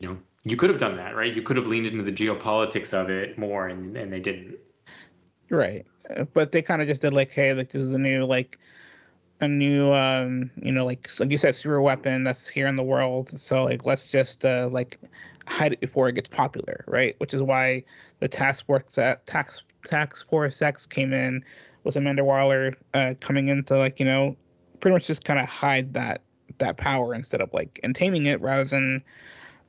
[0.00, 1.34] you know, you could have done that, right?
[1.34, 4.56] You could have leaned into the geopolitics of it more, and and they didn't.
[5.50, 5.86] Right
[6.32, 8.58] but they kind of just did like, hey, like this is a new like
[9.40, 12.82] a new um you know like like you said super weapon that's here in the
[12.82, 14.98] world so like let's just uh like
[15.46, 17.84] hide it before it gets popular right which is why
[18.20, 21.44] the task force uh, tax task force x came in
[21.84, 24.34] with amanda waller uh coming in to like you know
[24.80, 26.22] pretty much just kind of hide that
[26.56, 29.04] that power instead of like and taming it rather than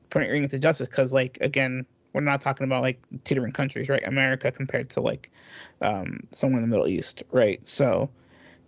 [0.10, 3.90] putting it into justice because like again we're not talking about like two different countries,
[3.90, 4.06] right?
[4.08, 5.30] America compared to like
[5.82, 7.66] um, somewhere in the Middle East, right?
[7.68, 8.10] So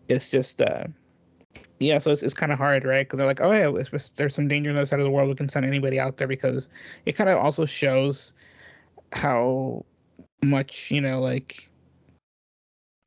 [0.07, 0.85] it's just uh,
[1.79, 3.07] yeah, so it's, it's kind of hard, right?
[3.07, 5.09] Because they're like, oh yeah, if there's some danger on the other side of the
[5.09, 6.69] world, we can send anybody out there because
[7.05, 8.33] it kind of also shows
[9.13, 9.83] how
[10.43, 11.69] much you know, like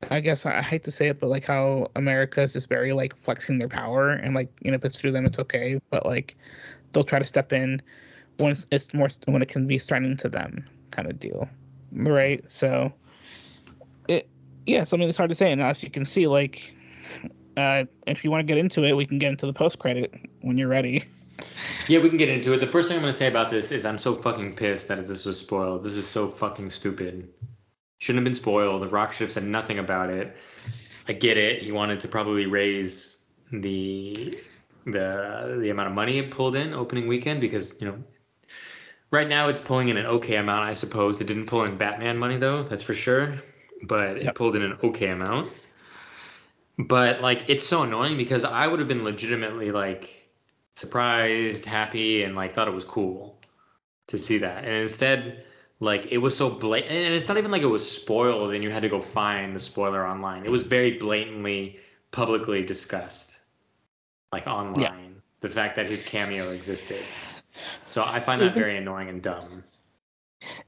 [0.09, 3.15] I guess I hate to say it, but like how America is just very like
[3.21, 6.35] flexing their power and like you know if it's through them, it's okay, but like
[6.91, 7.81] they'll try to step in
[8.37, 11.49] when it's, it's more when it can be threatening to them kind of deal,
[11.91, 12.43] right?
[12.49, 12.93] So
[14.07, 14.29] it
[14.65, 15.51] yeah, so I mean it's hard to say.
[15.51, 16.73] And as you can see, like
[17.57, 20.13] uh, if you want to get into it, we can get into the post credit
[20.41, 21.03] when you're ready.
[21.87, 22.59] Yeah, we can get into it.
[22.59, 25.25] The first thing I'm gonna say about this is I'm so fucking pissed that this
[25.25, 25.83] was spoiled.
[25.83, 27.27] This is so fucking stupid.
[27.97, 28.81] Shouldn't have been spoiled.
[28.81, 30.37] The Rock should have said nothing about it.
[31.07, 31.61] I get it.
[31.61, 33.17] He wanted to probably raise
[33.51, 34.39] the
[34.85, 38.03] the the amount of money it pulled in opening weekend because you know
[39.13, 41.21] Right now, it's pulling in an okay amount, I suppose.
[41.21, 43.35] It didn't pull in Batman money though, that's for sure.
[43.83, 44.31] But yep.
[44.31, 45.51] it pulled in an okay amount.
[46.79, 50.31] But like, it's so annoying because I would have been legitimately like
[50.75, 53.37] surprised, happy, and like thought it was cool
[54.07, 54.63] to see that.
[54.63, 55.43] And instead,
[55.79, 58.71] like it was so blatant, and it's not even like it was spoiled and you
[58.71, 60.43] had to go find the spoiler online.
[60.43, 61.77] It was very blatantly,
[62.09, 63.37] publicly discussed,
[64.31, 64.81] like online.
[64.81, 64.95] Yeah.
[65.41, 67.03] The fact that his cameo existed.
[67.85, 69.63] So I find that even, very annoying and dumb.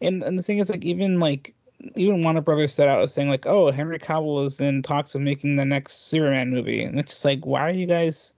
[0.02, 1.56] And and the thing is, like, even like
[1.96, 5.22] even Warner Brothers set out as saying like, oh, Henry Cavill is in talks of
[5.22, 8.34] making the next Superman movie, and it's just like, why are you guys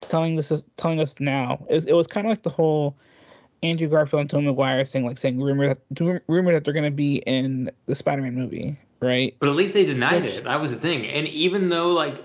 [0.00, 1.64] telling this telling us now?
[1.68, 2.96] It, it was kind of like the whole
[3.62, 7.16] Andrew Garfield and Tom Maguire thing, like saying rumor that rumor that they're gonna be
[7.26, 9.34] in the Spider-Man movie, right?
[9.38, 10.44] But at least they denied Which, it.
[10.44, 11.06] That was the thing.
[11.06, 12.22] And even though like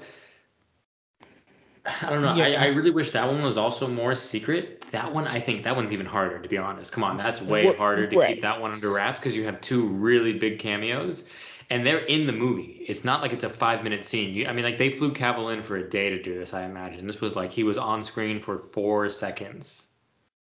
[2.02, 2.36] I don't know.
[2.36, 2.60] Yeah.
[2.60, 4.86] I, I really wish that one was also more secret.
[4.90, 6.92] That one, I think that one's even harder, to be honest.
[6.92, 8.36] Come on, that's way harder to right.
[8.36, 11.26] keep that one under wraps because you have two really big cameos,
[11.70, 12.86] and they're in the movie.
[12.88, 14.34] It's not like it's a five minute scene.
[14.34, 16.54] You, I mean, like they flew Cavill in for a day to do this.
[16.54, 19.88] I imagine this was like he was on screen for four seconds.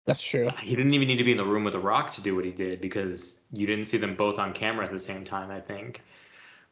[0.05, 0.47] That's true.
[0.47, 2.35] Uh, he didn't even need to be in the room with The Rock to do
[2.35, 5.51] what he did because you didn't see them both on camera at the same time.
[5.51, 6.01] I think,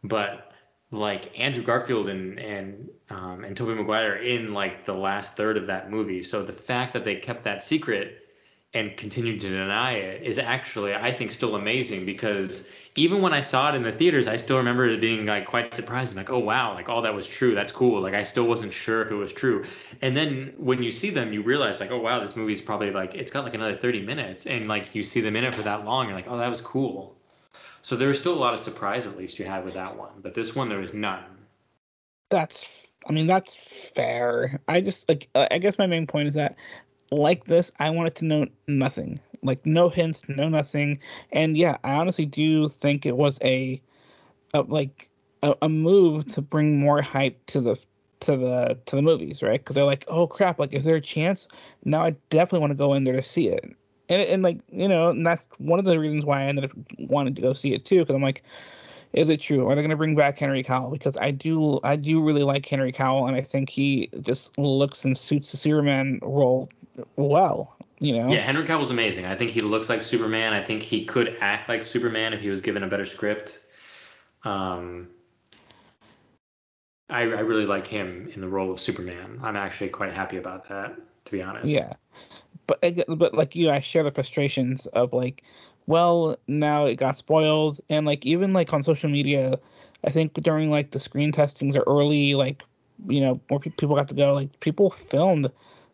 [0.04, 0.49] but
[0.92, 5.68] like Andrew Garfield and and um, and Tobey Maguire in like the last third of
[5.68, 6.22] that movie.
[6.24, 8.18] So the fact that they kept that secret
[8.74, 13.42] and continued to deny it is actually I think still amazing because even when I
[13.42, 16.12] saw it in the theaters, I still remember it being like quite surprised.
[16.12, 17.54] I'm like, oh wow, like all that was true.
[17.54, 18.02] That's cool.
[18.02, 19.66] Like I still wasn't sure if it was true.
[20.02, 23.14] And then when you see them, you realize like, oh wow, this movie's probably like
[23.14, 25.86] it's got like another 30 minutes, and like you see them in it for that
[25.86, 27.19] long, you're like, oh that was cool.
[27.82, 30.12] So there was still a lot of surprise, at least you had with that one,
[30.22, 31.24] but this one there was none.
[32.30, 32.66] That's,
[33.08, 34.60] I mean, that's fair.
[34.68, 36.58] I just like, uh, I guess my main point is that,
[37.12, 41.00] like this, I wanted to know nothing, like no hints, no nothing,
[41.32, 43.82] and yeah, I honestly do think it was a,
[44.54, 45.10] a like
[45.42, 47.78] a, a move to bring more hype to the
[48.20, 49.60] to the to the movies, right?
[49.60, 51.48] Because they're like, oh crap, like is there a chance?
[51.84, 53.76] Now I definitely want to go in there to see it
[54.10, 56.72] and and like you know, and that's one of the reasons why I ended up
[56.98, 58.44] wanting to go see it too, because I'm like,
[59.14, 59.68] is it true?
[59.68, 60.92] Are they going to bring back Henry Cavill?
[60.92, 65.06] Because I do, I do really like Henry Cavill, and I think he just looks
[65.06, 66.68] and suits the Superman role
[67.16, 67.76] well.
[68.02, 68.30] You know?
[68.30, 69.26] Yeah, Henry Cavill's amazing.
[69.26, 70.54] I think he looks like Superman.
[70.54, 73.60] I think he could act like Superman if he was given a better script.
[74.46, 75.10] Um,
[77.10, 79.40] I, I really like him in the role of Superman.
[79.44, 80.96] I'm actually quite happy about that,
[81.30, 81.74] to be honest.
[81.74, 81.94] Yeah
[82.68, 82.82] but
[83.18, 85.44] but like you, I share the frustrations of like,
[85.88, 89.60] well, now it got spoiled, and like even like on social media,
[90.04, 92.64] I think during like the screen testings or early like,
[93.08, 94.34] you know, more pe- people got to go.
[94.34, 95.52] Like people filmed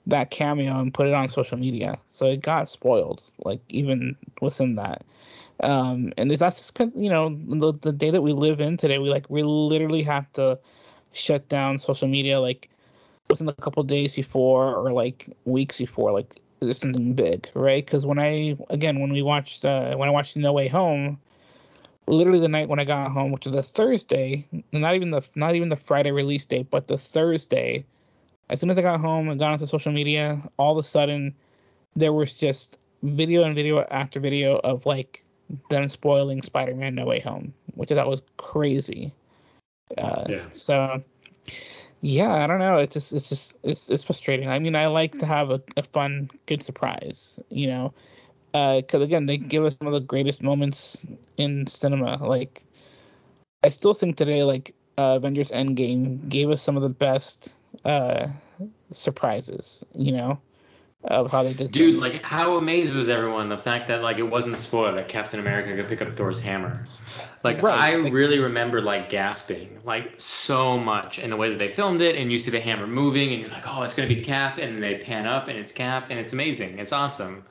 [0.07, 3.21] that cameo and put it on social media, so it got spoiled.
[3.43, 5.03] Like even within that,
[5.61, 8.77] Um, and it's that's just because you know the, the day that we live in
[8.77, 10.59] today, we like we literally have to
[11.13, 12.69] shut down social media like
[13.29, 17.85] within a couple days before or like weeks before like there's something big, right?
[17.85, 21.19] Because when I again when we watched uh, when I watched No Way Home,
[22.07, 25.55] literally the night when I got home, which was a Thursday, not even the not
[25.55, 27.85] even the Friday release date, but the Thursday.
[28.49, 31.33] As soon as I got home and got onto social media, all of a sudden
[31.95, 35.23] there was just video and video after video of like
[35.69, 39.13] them spoiling Spider-Man No Way Home, which I thought was crazy.
[39.97, 40.49] Uh, yeah.
[40.49, 41.03] So
[42.05, 42.77] yeah, I don't know.
[42.77, 44.47] It's just it's just it's it's frustrating.
[44.47, 47.93] I mean, I like to have a, a fun, good surprise, you know,
[48.51, 52.17] because uh, again, they give us some of the greatest moments in cinema.
[52.23, 52.63] Like,
[53.63, 58.27] I still think today, like uh, Avengers Endgame gave us some of the best uh,
[58.91, 59.83] surprises.
[59.95, 60.39] You know,
[61.05, 61.71] of how they did.
[61.71, 65.07] Dude, like how amazed was everyone the fact that like it wasn't a spoiler that
[65.07, 66.87] Captain America could pick up Thor's hammer.
[67.45, 67.93] Like right.
[67.93, 72.01] I like, really remember like gasping like so much in the way that they filmed
[72.01, 74.57] it, and you see the hammer moving, and you're like, oh, it's gonna be Cap,
[74.57, 77.45] and they pan up, and it's Cap, and it's amazing, it's awesome.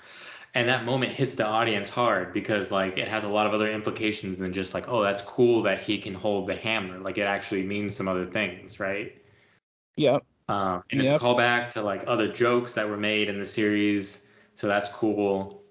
[0.52, 3.70] And that moment hits the audience hard because like it has a lot of other
[3.70, 6.98] implications than just like, oh, that's cool that he can hold the hammer.
[6.98, 9.16] Like it actually means some other things, right?
[9.96, 10.18] Yeah.
[10.48, 11.14] Um, and yep.
[11.14, 14.26] it's a callback to like other jokes that were made in the series,
[14.56, 15.63] so that's cool.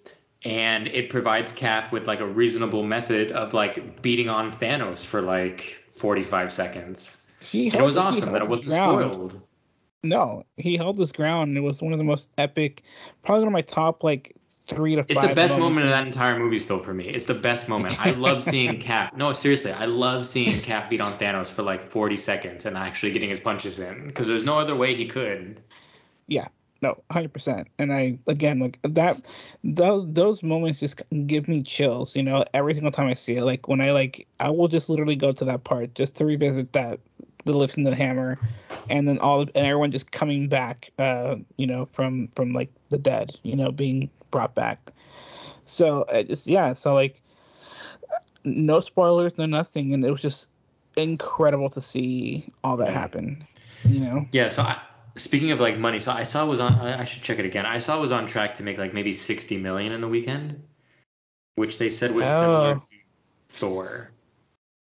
[0.46, 5.22] And it provides Cap with like a reasonable method of like beating on Thanos for
[5.22, 7.18] like 45 seconds.
[7.44, 9.14] He held, it was awesome that it wasn't ground.
[9.14, 9.42] spoiled.
[10.04, 11.58] No, he held his ground.
[11.58, 12.84] It was one of the most epic,
[13.24, 14.36] probably one of my top like
[14.66, 15.26] three to it's five.
[15.26, 17.08] It's the best moment of that entire movie still for me.
[17.08, 18.06] It's the best moment.
[18.06, 19.16] I love seeing Cap.
[19.16, 23.12] No, seriously, I love seeing Cap beat on Thanos for like 40 seconds and actually
[23.12, 25.62] getting his punches in because there's no other way he could.
[26.28, 26.48] Yeah.
[26.84, 27.70] No, hundred percent.
[27.80, 29.26] And I again like that.
[29.64, 32.14] Those those moments just give me chills.
[32.14, 33.46] You know, every single time I see it.
[33.46, 36.74] Like when I like, I will just literally go to that part just to revisit
[36.74, 37.00] that,
[37.46, 38.38] the lifting the hammer,
[38.90, 40.92] and then all and everyone just coming back.
[41.00, 43.32] Uh, you know, from from like the dead.
[43.44, 44.92] You know, being brought back.
[45.64, 47.22] So it's yeah, so like
[48.44, 50.50] no spoilers, no nothing, and it was just
[50.98, 53.48] incredible to see all that happen.
[53.88, 54.28] You know?
[54.34, 54.50] Yeah.
[54.50, 54.82] So I,
[55.16, 56.74] speaking of like money, so I saw it was on.
[56.74, 57.66] I should check it again.
[57.66, 60.64] I saw it was on track to make like maybe sixty million in the weekend,
[61.56, 62.42] which they said was oh.
[62.42, 62.88] similar to
[63.50, 64.12] Thor,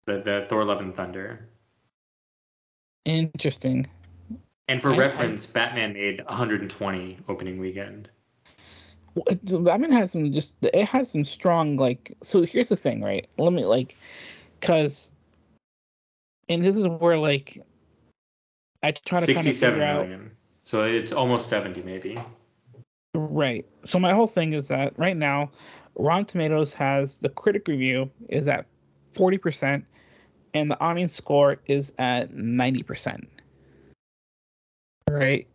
[0.05, 1.47] the the Thor Love and Thunder.
[3.05, 3.85] Interesting.
[4.67, 8.09] And for I, reference, I, Batman made 120 opening weekend.
[9.43, 13.53] Batman has some just it has some strong like so here's the thing right let
[13.53, 13.95] me like
[14.59, 15.09] because
[16.49, 17.63] and this is where like
[18.85, 20.25] I try to 67 kind of million.
[20.25, 20.31] Out,
[20.63, 22.17] so it's almost 70 maybe.
[23.13, 23.65] Right.
[23.83, 25.51] So my whole thing is that right now
[25.95, 28.65] Rotten Tomatoes has the critic review is at
[29.13, 29.83] 40%
[30.53, 33.25] and the audience score is at 90%
[35.09, 35.47] right?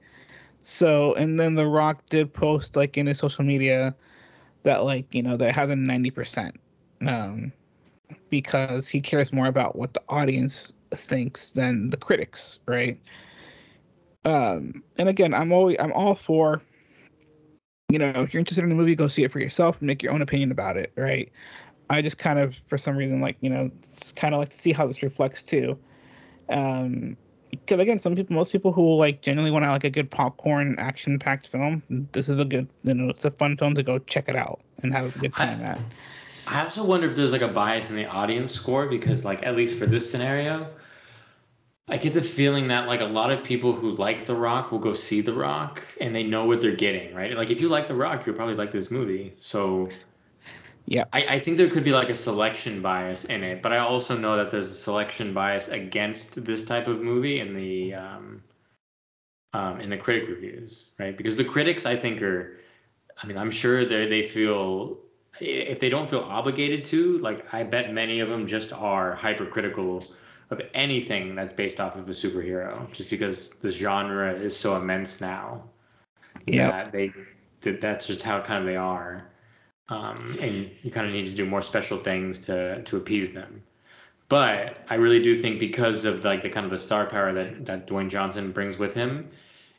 [0.63, 3.95] So, and then The Rock did post like in his social media
[4.63, 6.61] that like you know that has a ninety percent,
[7.07, 7.53] um,
[8.29, 13.01] because he cares more about what the audience thinks than the critics, right?
[14.25, 16.63] Um, and again, I'm always I'm all for,
[17.89, 20.03] you know, if you're interested in a movie, go see it for yourself and make
[20.03, 21.31] your own opinion about it, right?
[21.89, 23.71] I just kind of, for some reason, like you know,
[24.17, 25.79] kind of like to see how this reflects too.
[26.49, 27.17] Um,
[27.51, 30.77] because again, some people, most people who like genuinely want to like a good popcorn
[30.79, 31.83] action-packed film,
[32.13, 34.61] this is a good, you know, it's a fun film to go check it out
[34.83, 35.81] and have a good time I, at.
[36.51, 39.55] I also wonder if there's like a bias in the audience score because, like, at
[39.55, 40.69] least for this scenario,
[41.87, 44.81] I get the feeling that like a lot of people who like The Rock will
[44.81, 47.37] go see The Rock and they know what they're getting, right?
[47.37, 49.33] Like, if you like The Rock, you'll probably like this movie.
[49.39, 49.91] So
[50.87, 51.05] yeah.
[51.13, 54.19] I, I think there could be like a selection bias in it, but I also
[54.19, 58.43] know that there's a selection bias against this type of movie in the um,
[59.53, 61.17] um, in the critic reviews, right?
[61.17, 62.59] Because the critics, I think, are,
[63.23, 64.99] I mean, I'm sure they they feel
[65.41, 70.07] if they don't feel obligated to, like I bet many of them just are hypercritical
[70.51, 75.21] of anything that's based off of a superhero, just because the genre is so immense
[75.21, 75.65] now.
[76.47, 76.89] Yeah.
[76.91, 77.13] They
[77.63, 79.31] that that's just how kind of they are
[79.91, 83.63] um, and you kind of need to do more special things to to appease them.
[84.29, 87.67] But I really do think because of like the kind of the star power that
[87.67, 89.29] that Dwayne Johnson brings with him,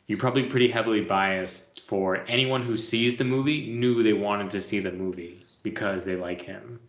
[0.06, 4.60] you're probably pretty heavily biased for anyone who sees the movie knew they wanted to
[4.60, 6.80] see the movie because they like him.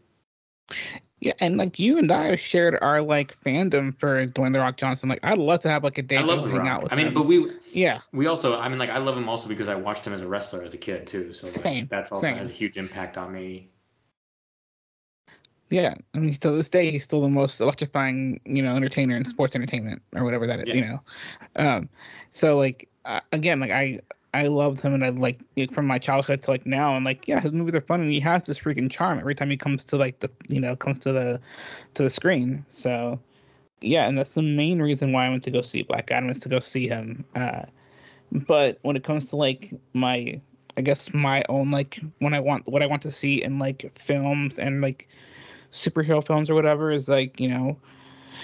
[1.19, 5.07] Yeah, and like you and I shared our like fandom for Dwayne the Rock Johnson.
[5.07, 6.97] Like I'd love to have like a day I love to hang out with I
[6.97, 7.13] mean, him.
[7.13, 10.05] but we yeah we also I mean like I love him also because I watched
[10.05, 11.31] him as a wrestler as a kid too.
[11.31, 12.35] So same, that's also same.
[12.35, 13.69] has a huge impact on me.
[15.69, 19.25] Yeah, I mean, to this day, he's still the most electrifying, you know, entertainer in
[19.25, 20.75] sports entertainment or whatever that is, Yeah.
[20.75, 20.99] you know.
[21.55, 21.89] Um,
[22.31, 24.01] so like uh, again, like I
[24.33, 27.27] I loved him and I like like, from my childhood to like now, and like
[27.27, 29.85] yeah, his movies are fun and he has this freaking charm every time he comes
[29.85, 31.39] to like the you know comes to the
[31.93, 32.65] to the screen.
[32.69, 33.19] So
[33.81, 36.39] yeah, and that's the main reason why I went to go see Black Adam is
[36.39, 37.25] to go see him.
[37.35, 37.63] Uh,
[38.31, 40.41] but when it comes to like my
[40.75, 43.97] I guess my own like when I want what I want to see in like
[43.97, 45.07] films and like
[45.71, 47.77] superhero films or whatever is like you know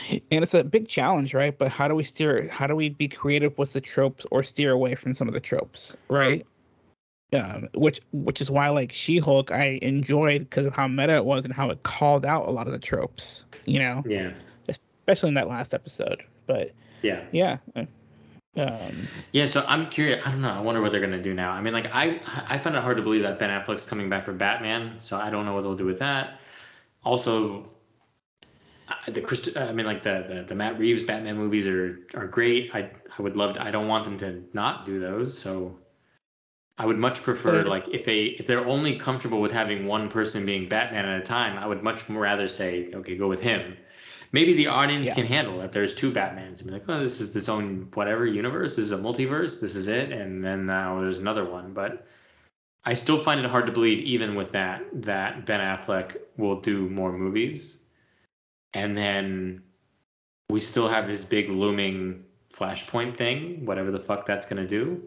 [0.10, 3.08] and it's a big challenge right but how do we steer how do we be
[3.08, 6.46] creative with the tropes or steer away from some of the tropes right
[7.34, 11.46] um, which which is why like she-hulk i enjoyed because of how meta it was
[11.46, 14.32] and how it called out a lot of the tropes you know Yeah.
[14.68, 16.72] especially in that last episode but
[17.02, 17.24] Yeah.
[17.32, 17.86] yeah uh,
[18.58, 20.26] um Yeah, so I'm curious.
[20.26, 20.50] I don't know.
[20.50, 21.52] I wonder what they're gonna do now.
[21.52, 24.26] I mean, like I I find it hard to believe that Ben Affleck's coming back
[24.26, 25.00] for Batman.
[25.00, 26.40] So I don't know what they'll do with that.
[27.04, 27.70] Also,
[28.90, 32.28] I- the Christ- I mean, like the, the the Matt Reeves Batman movies are are
[32.28, 32.72] great.
[32.74, 33.54] I I would love.
[33.56, 35.38] To, I don't want them to not do those.
[35.38, 35.80] So
[36.78, 40.46] I would much prefer like if they if they're only comfortable with having one person
[40.46, 41.58] being Batman at a time.
[41.58, 43.76] I would much more rather say okay, go with him.
[44.32, 45.16] Maybe the audience Yeah.
[45.16, 45.72] can handle that.
[45.72, 48.76] There's two Batmans and be like, oh, this is its own whatever universe.
[48.76, 49.60] This is a multiverse.
[49.60, 50.12] This is it.
[50.12, 51.74] And then now there's another one.
[51.74, 52.06] But
[52.86, 56.88] I still find it hard to believe, even with that, that Ben Affleck will do
[56.90, 57.79] more movies.
[58.74, 59.64] And then
[60.50, 65.04] we still have this big looming Flashpoint thing, whatever the fuck that's gonna do.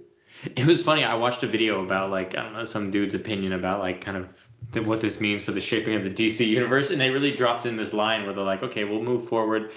[0.56, 1.04] It was funny.
[1.04, 4.16] I watched a video about like I don't know some dude's opinion about like kind
[4.16, 7.32] of th- what this means for the shaping of the DC universe, and they really
[7.32, 9.72] dropped in this line where they're like, okay, we'll move forward.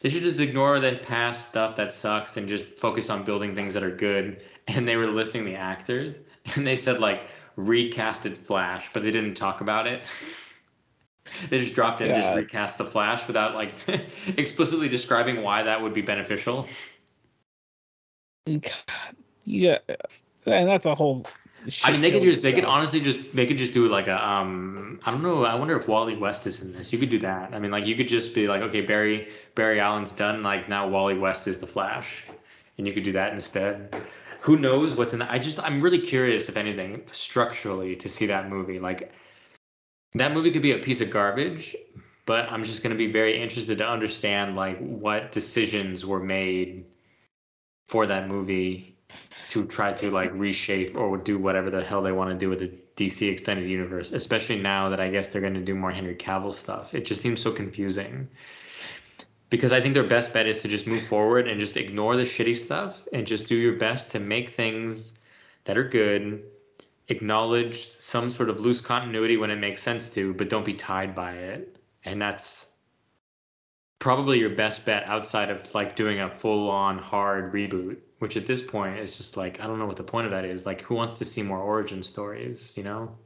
[0.00, 3.74] They should just ignore the past stuff that sucks and just focus on building things
[3.74, 4.42] that are good.
[4.66, 6.18] And they were listing the actors,
[6.56, 7.22] and they said like
[7.56, 10.04] recasted Flash, but they didn't talk about it.
[11.50, 12.20] they just dropped in, Yeah.
[12.20, 13.74] just recast the Flash without like
[14.36, 16.66] explicitly describing why that would be beneficial.
[18.46, 18.72] God,
[19.44, 19.78] yeah
[20.46, 21.24] and that's a whole
[21.84, 24.28] I mean, they could just they could honestly just they could just do like a
[24.28, 26.92] um I don't know I wonder if Wally West is in this.
[26.92, 27.54] You could do that.
[27.54, 30.42] I mean, like you could just be like, okay, Barry Barry Allen's done.
[30.42, 32.24] Like now Wally West is the Flash,
[32.78, 33.94] and you could do that instead.
[34.40, 35.30] Who knows what's in that?
[35.30, 38.80] I just I'm really curious if anything structurally to see that movie.
[38.80, 39.12] Like
[40.14, 41.74] that movie could be a piece of garbage,
[42.26, 46.84] but I'm just gonna be very interested to understand like what decisions were made
[47.88, 48.96] for that movie
[49.48, 52.60] to try to like reshape or do whatever the hell they want to do with
[52.60, 56.14] the DC extended universe, especially now that I guess they're going to do more Henry
[56.14, 56.94] Cavill stuff.
[56.94, 58.28] It just seems so confusing.
[59.50, 62.22] Because I think their best bet is to just move forward and just ignore the
[62.22, 65.12] shitty stuff and just do your best to make things
[65.64, 66.42] that are good,
[67.12, 71.14] acknowledge some sort of loose continuity when it makes sense to, but don't be tied
[71.14, 71.76] by it.
[72.04, 72.70] And that's
[74.00, 78.46] probably your best bet outside of like doing a full on hard reboot which at
[78.46, 80.64] this point is just like I don't know what the point of that is.
[80.64, 82.72] Like, who wants to see more origin stories?
[82.76, 83.16] You know?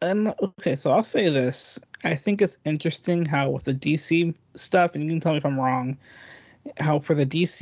[0.00, 1.78] And okay, so I'll say this.
[2.02, 5.44] I think it's interesting how with the DC stuff, and you can tell me if
[5.44, 5.98] I'm wrong,
[6.78, 7.60] how for the DC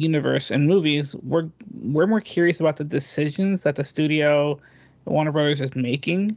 [0.00, 1.48] universe and movies, we're
[1.80, 4.58] we're more curious about the decisions that the studio
[5.04, 6.36] Warner Brothers is making,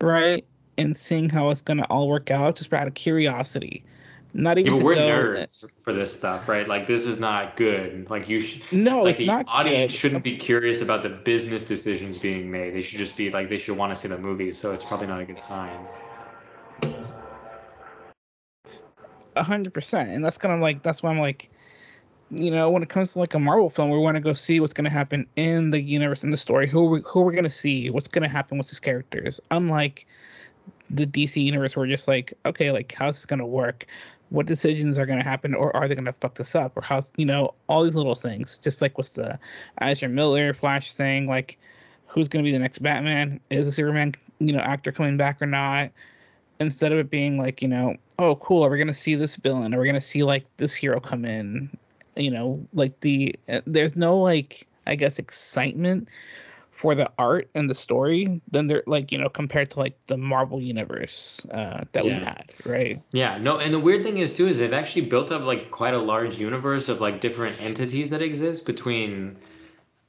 [0.00, 0.44] right?
[0.78, 3.84] And seeing how it's gonna all work out just out of curiosity.
[4.32, 6.66] Not Yeah, even but to we're go- nerds for this stuff, right?
[6.68, 8.08] Like, this is not good.
[8.08, 8.62] Like, you should.
[8.72, 9.98] No, like it's the not audience good.
[9.98, 12.74] shouldn't be curious about the business decisions being made.
[12.74, 14.52] They should just be like they should want to see the movie.
[14.52, 15.88] So it's probably not a good sign.
[19.36, 21.50] Hundred percent, and that's kind of like that's why I'm like,
[22.30, 24.60] you know, when it comes to like a Marvel film, we want to go see
[24.60, 27.90] what's gonna happen in the universe, in the story, who we, who we're gonna see,
[27.90, 29.40] what's gonna happen with these characters.
[29.50, 30.06] Unlike
[30.90, 33.86] the DC universe, we're just like, okay, like how's this gonna work?
[34.30, 37.26] What decisions are gonna happen, or are they gonna fuck this up, or how's you
[37.26, 39.38] know all these little things, just like with the
[39.80, 41.56] Ezra Miller Flash thing, like
[42.06, 43.40] who's gonna be the next Batman?
[43.50, 45.92] Is the Superman you know actor coming back or not?
[46.60, 49.74] instead of it being like you know oh cool are we gonna see this villain?
[49.74, 51.70] Are we gonna see like this hero come in?
[52.16, 56.08] You know like the uh, there's no like i guess excitement
[56.70, 60.16] for the art and the story than they're like you know compared to like the
[60.16, 62.18] marvel universe uh that Yeah.
[62.18, 63.02] we had right?
[63.12, 65.94] Yeah, no, and the weird thing is too is they've actually built up like quite
[65.94, 69.36] a large universe of like different entities that exist between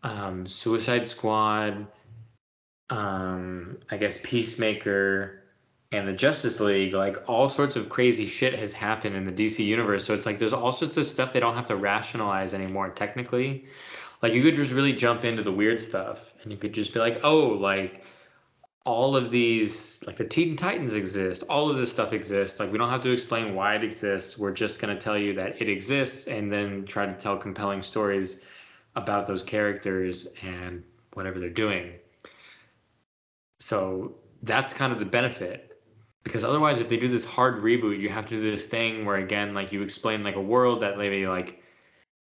[0.03, 1.87] um, Suicide Squad,
[2.89, 5.40] um, I guess Peacemaker,
[5.91, 6.93] and the Justice League.
[6.93, 10.05] Like all sorts of crazy shit has happened in the DC universe.
[10.05, 12.89] So it's like there's all sorts of stuff they don't have to rationalize anymore.
[12.89, 13.65] Technically,
[14.21, 16.99] like you could just really jump into the weird stuff, and you could just be
[16.99, 18.03] like, oh, like
[18.83, 22.59] all of these like the Teen Titans exist, all of this stuff exists.
[22.59, 24.37] Like we don't have to explain why it exists.
[24.37, 28.41] We're just gonna tell you that it exists and then try to tell compelling stories
[28.95, 30.83] about those characters and
[31.13, 31.93] whatever they're doing.
[33.59, 35.70] So that's kind of the benefit.
[36.23, 39.17] Because otherwise if they do this hard reboot, you have to do this thing where
[39.17, 41.61] again, like you explain like a world that maybe like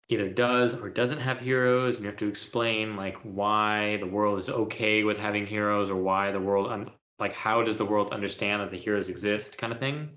[0.09, 4.37] either does or doesn't have heroes and you have to explain like why the world
[4.37, 8.11] is okay with having heroes or why the world un- like how does the world
[8.11, 10.09] understand that the heroes exist kind of thing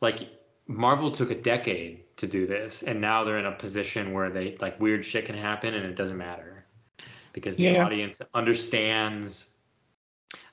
[0.00, 0.28] like
[0.66, 4.56] marvel took a decade to do this and now they're in a position where they
[4.60, 6.66] like weird shit can happen and it doesn't matter
[7.32, 7.84] because the Yeah.
[7.84, 9.52] audience understands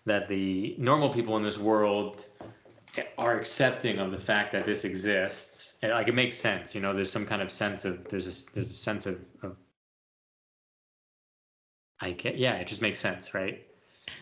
[0.05, 2.25] that the normal people in this world
[3.17, 5.73] are accepting of the fact that this exists.
[5.81, 8.53] And like it makes sense you know there's some kind of sense of there's a
[8.53, 9.57] there's a sense of, of
[11.99, 13.67] i get yeah it just makes sense right?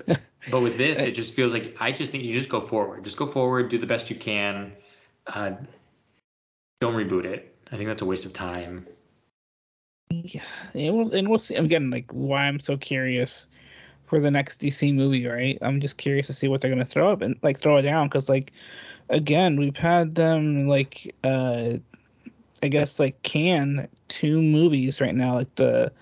[0.49, 3.15] But with this it just feels like i just think you just go forward just
[3.15, 4.71] go forward do the best you can
[5.27, 5.51] uh,
[6.79, 7.55] don't reboot it.
[7.71, 8.85] I think that's a waste of time.
[10.09, 10.41] Yeah,
[10.73, 13.47] and we'll, and we'll see again like why I'm so curious
[14.11, 15.57] for the next DC movie, right?
[15.61, 18.09] I'm just curious to see what they're gonna throw up and like throw it down
[18.09, 18.51] because like
[19.07, 21.77] again we've had them like uh
[22.61, 25.93] I guess like can two movies right now like the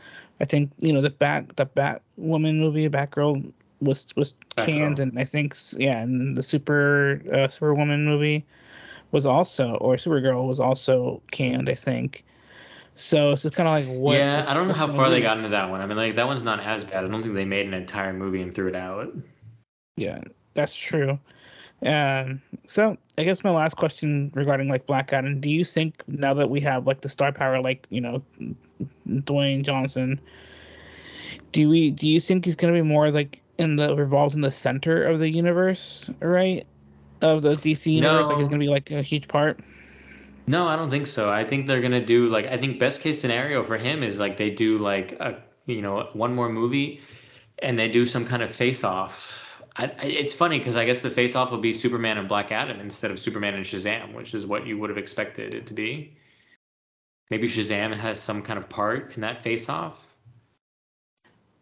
[0.41, 5.01] I think you know the bat the Batwoman movie Batgirl was was canned Batgirl.
[5.03, 8.43] and I think yeah and the Super uh, Superwoman movie
[9.12, 12.24] was also or Supergirl was also canned I think.
[13.00, 14.18] So it's just kind of like what.
[14.18, 16.28] yeah i don't know how far they got into that one i mean like that
[16.28, 18.76] one's not as bad i don't think they made an entire movie and threw it
[18.76, 19.14] out
[19.97, 20.22] Yeah,
[20.54, 21.20] that's true.
[21.86, 26.34] Um, so I guess my last question regarding like Black Adam, do you think now
[26.34, 28.24] that we have like the star power, like you know,
[29.08, 30.20] Dwayne Johnson,
[31.52, 34.52] do we do you think he's gonna be more like in the revolved in the
[34.52, 36.66] center of the universe, right?
[37.22, 39.60] Of the DC universe, like he's gonna be like a huge part.
[40.50, 41.30] No, I don't think so.
[41.30, 44.38] I think they're gonna do like I think best case scenario for him is like
[44.38, 47.02] they do like a you know one more movie,
[47.60, 49.45] and they do some kind of face off.
[49.76, 52.80] I, it's funny because I guess the face off will be Superman and Black Adam
[52.80, 56.18] instead of Superman and Shazam, which is what you would have expected it to be.
[57.30, 60.04] Maybe Shazam has some kind of part in that face off.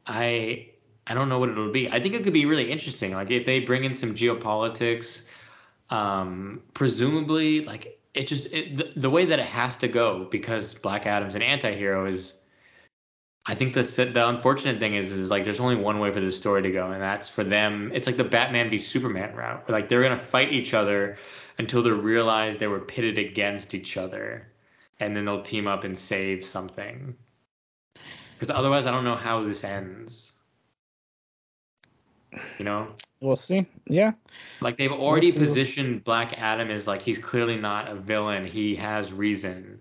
[0.06, 0.70] I
[1.06, 1.90] I don't know what it'll be.
[1.92, 3.12] I think it could be really interesting.
[3.12, 5.24] Like if they bring in some geopolitics,
[5.90, 10.74] um, presumably like it just it, the, the way that it has to go because
[10.74, 12.42] Black Adam's an anti-hero is
[13.46, 16.38] I think the the unfortunate thing is is like there's only one way for this
[16.38, 19.70] story to go and that's for them it's like the Batman v Superman route.
[19.70, 21.18] Like they're going to fight each other
[21.60, 24.48] until they realize they were pitted against each other
[25.00, 27.16] and then they'll team up and save something.
[28.34, 30.34] Because otherwise I don't know how this ends
[32.58, 32.88] you know
[33.20, 33.66] We'll see.
[33.88, 34.12] Yeah,
[34.62, 35.40] like they've already see.
[35.40, 38.46] positioned Black Adam as like he's clearly not a villain.
[38.46, 39.80] He has reason,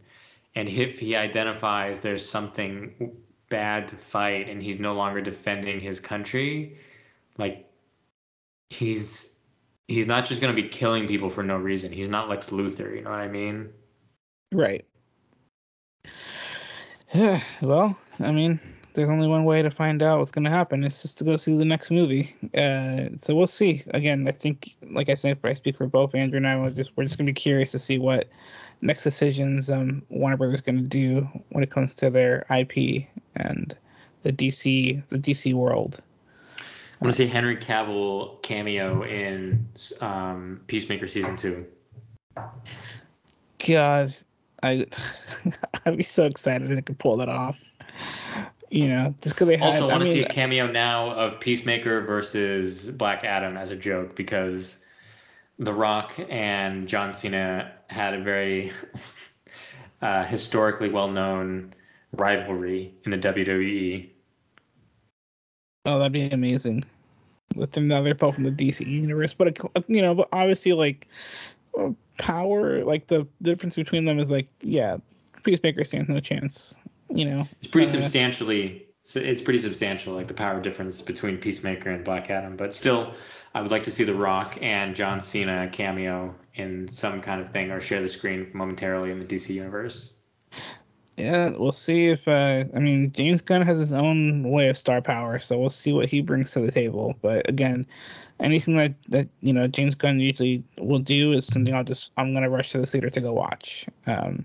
[0.54, 3.14] and if he identifies there's something
[3.50, 6.78] bad to fight, and he's no longer defending his country,
[7.36, 7.70] like
[8.70, 9.34] he's
[9.86, 11.92] he's not just gonna be killing people for no reason.
[11.92, 12.96] He's not Lex Luthor.
[12.96, 13.68] You know what I mean?
[14.52, 14.84] right.
[17.12, 17.42] Yeah.
[17.60, 18.60] Well, I mean,
[18.96, 20.82] there's only one way to find out what's gonna happen.
[20.82, 22.34] It's just to go see the next movie.
[22.56, 23.84] Uh, so we'll see.
[23.88, 26.56] Again, I think, like I said, I speak for both Andrew and I.
[26.56, 28.28] We're just we're just gonna be curious to see what
[28.82, 33.76] next decisions um Warner Brothers gonna do when it comes to their IP and
[34.22, 36.00] the DC the DC world.
[36.58, 39.68] I want to see Henry Cavill cameo in
[40.00, 41.66] um, Peacemaker season two.
[43.66, 44.14] God,
[44.62, 44.86] I
[45.84, 47.62] I'd be so excited if I could pull that off.
[48.70, 49.74] You know, just because they had.
[49.74, 53.76] Also, want I to see a cameo now of Peacemaker versus Black Adam as a
[53.76, 54.78] joke because
[55.58, 58.72] The Rock and John Cena had a very
[60.02, 61.74] uh, historically well-known
[62.12, 63.18] rivalry in the.
[63.18, 64.10] WWE.
[65.84, 66.84] Oh, that'd be amazing.
[67.54, 70.72] With them now, they're both in the DC universe, but uh, you know, but obviously,
[70.72, 71.06] like
[71.78, 74.96] uh, power, like the difference between them is like, yeah,
[75.44, 76.76] Peacemaker stands no chance.
[77.08, 78.82] You know, It's pretty Uh, substantially.
[79.14, 82.56] It's pretty substantial, like the power difference between Peacemaker and Black Adam.
[82.56, 83.12] But still,
[83.54, 87.50] I would like to see The Rock and John Cena cameo in some kind of
[87.50, 90.14] thing or share the screen momentarily in the DC universe.
[91.16, 92.26] yeah, we'll see if.
[92.26, 95.92] uh I mean, James Gunn has his own way of star power, so we'll see
[95.92, 97.14] what he brings to the table.
[97.22, 97.86] But again,
[98.40, 102.34] anything that that you know James Gunn usually will do is something I'll just I'm
[102.34, 103.86] gonna rush to the theater to go watch.
[104.06, 104.44] Um,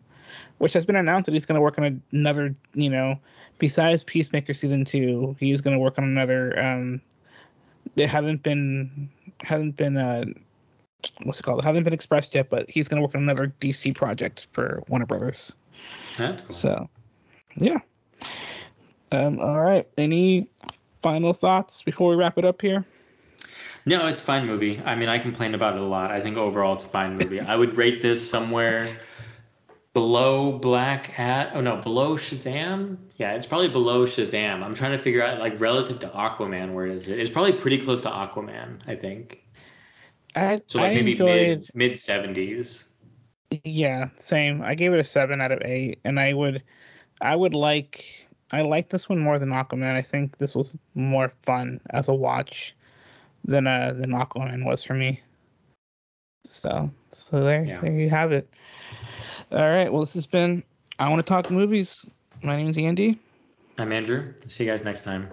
[0.61, 3.17] which has been announced that he's gonna work on another, you know,
[3.57, 7.01] besides Peacemaker season two, he's gonna work on another um
[7.95, 9.09] they haven't been
[9.39, 10.23] haven't been uh
[11.23, 14.47] what's it called haven't been expressed yet, but he's gonna work on another DC project
[14.51, 15.51] for Warner Brothers.
[16.19, 16.55] That's cool.
[16.55, 16.89] So,
[17.55, 17.79] yeah.
[19.11, 19.39] Um.
[19.39, 19.87] All right.
[19.97, 20.47] Any
[21.01, 22.85] final thoughts before we wrap it up here?
[23.87, 24.79] No, it's a fine movie.
[24.85, 26.11] I mean, I complain about it a lot.
[26.11, 27.39] I think overall it's a fine movie.
[27.39, 28.87] I would rate this somewhere
[29.93, 31.51] below Black Hat.
[31.53, 32.97] Oh no, below Shazam.
[33.17, 34.63] Yeah, it's probably below Shazam.
[34.63, 37.19] I'm trying to figure out like relative to Aquaman, where is it?
[37.19, 38.81] It's probably pretty close to Aquaman.
[38.87, 39.43] I think.
[40.35, 41.29] I So like I maybe enjoyed.
[41.29, 42.87] mid mid seventies.
[43.65, 44.61] Yeah, same.
[44.61, 46.63] I gave it a seven out of eight, and I would,
[47.19, 49.93] I would like, I like this one more than Aquaman.
[49.93, 52.75] I think this was more fun as a watch
[53.43, 55.19] than uh than Aquaman was for me.
[56.45, 57.81] So, so there, Yeah.
[57.81, 58.49] there you have it.
[59.51, 59.91] All right.
[59.91, 60.63] Well, this has been.
[60.99, 62.09] I want to talk movies.
[62.43, 63.17] My name is Andy.
[63.77, 64.33] I'm Andrew.
[64.47, 65.31] See you guys next time.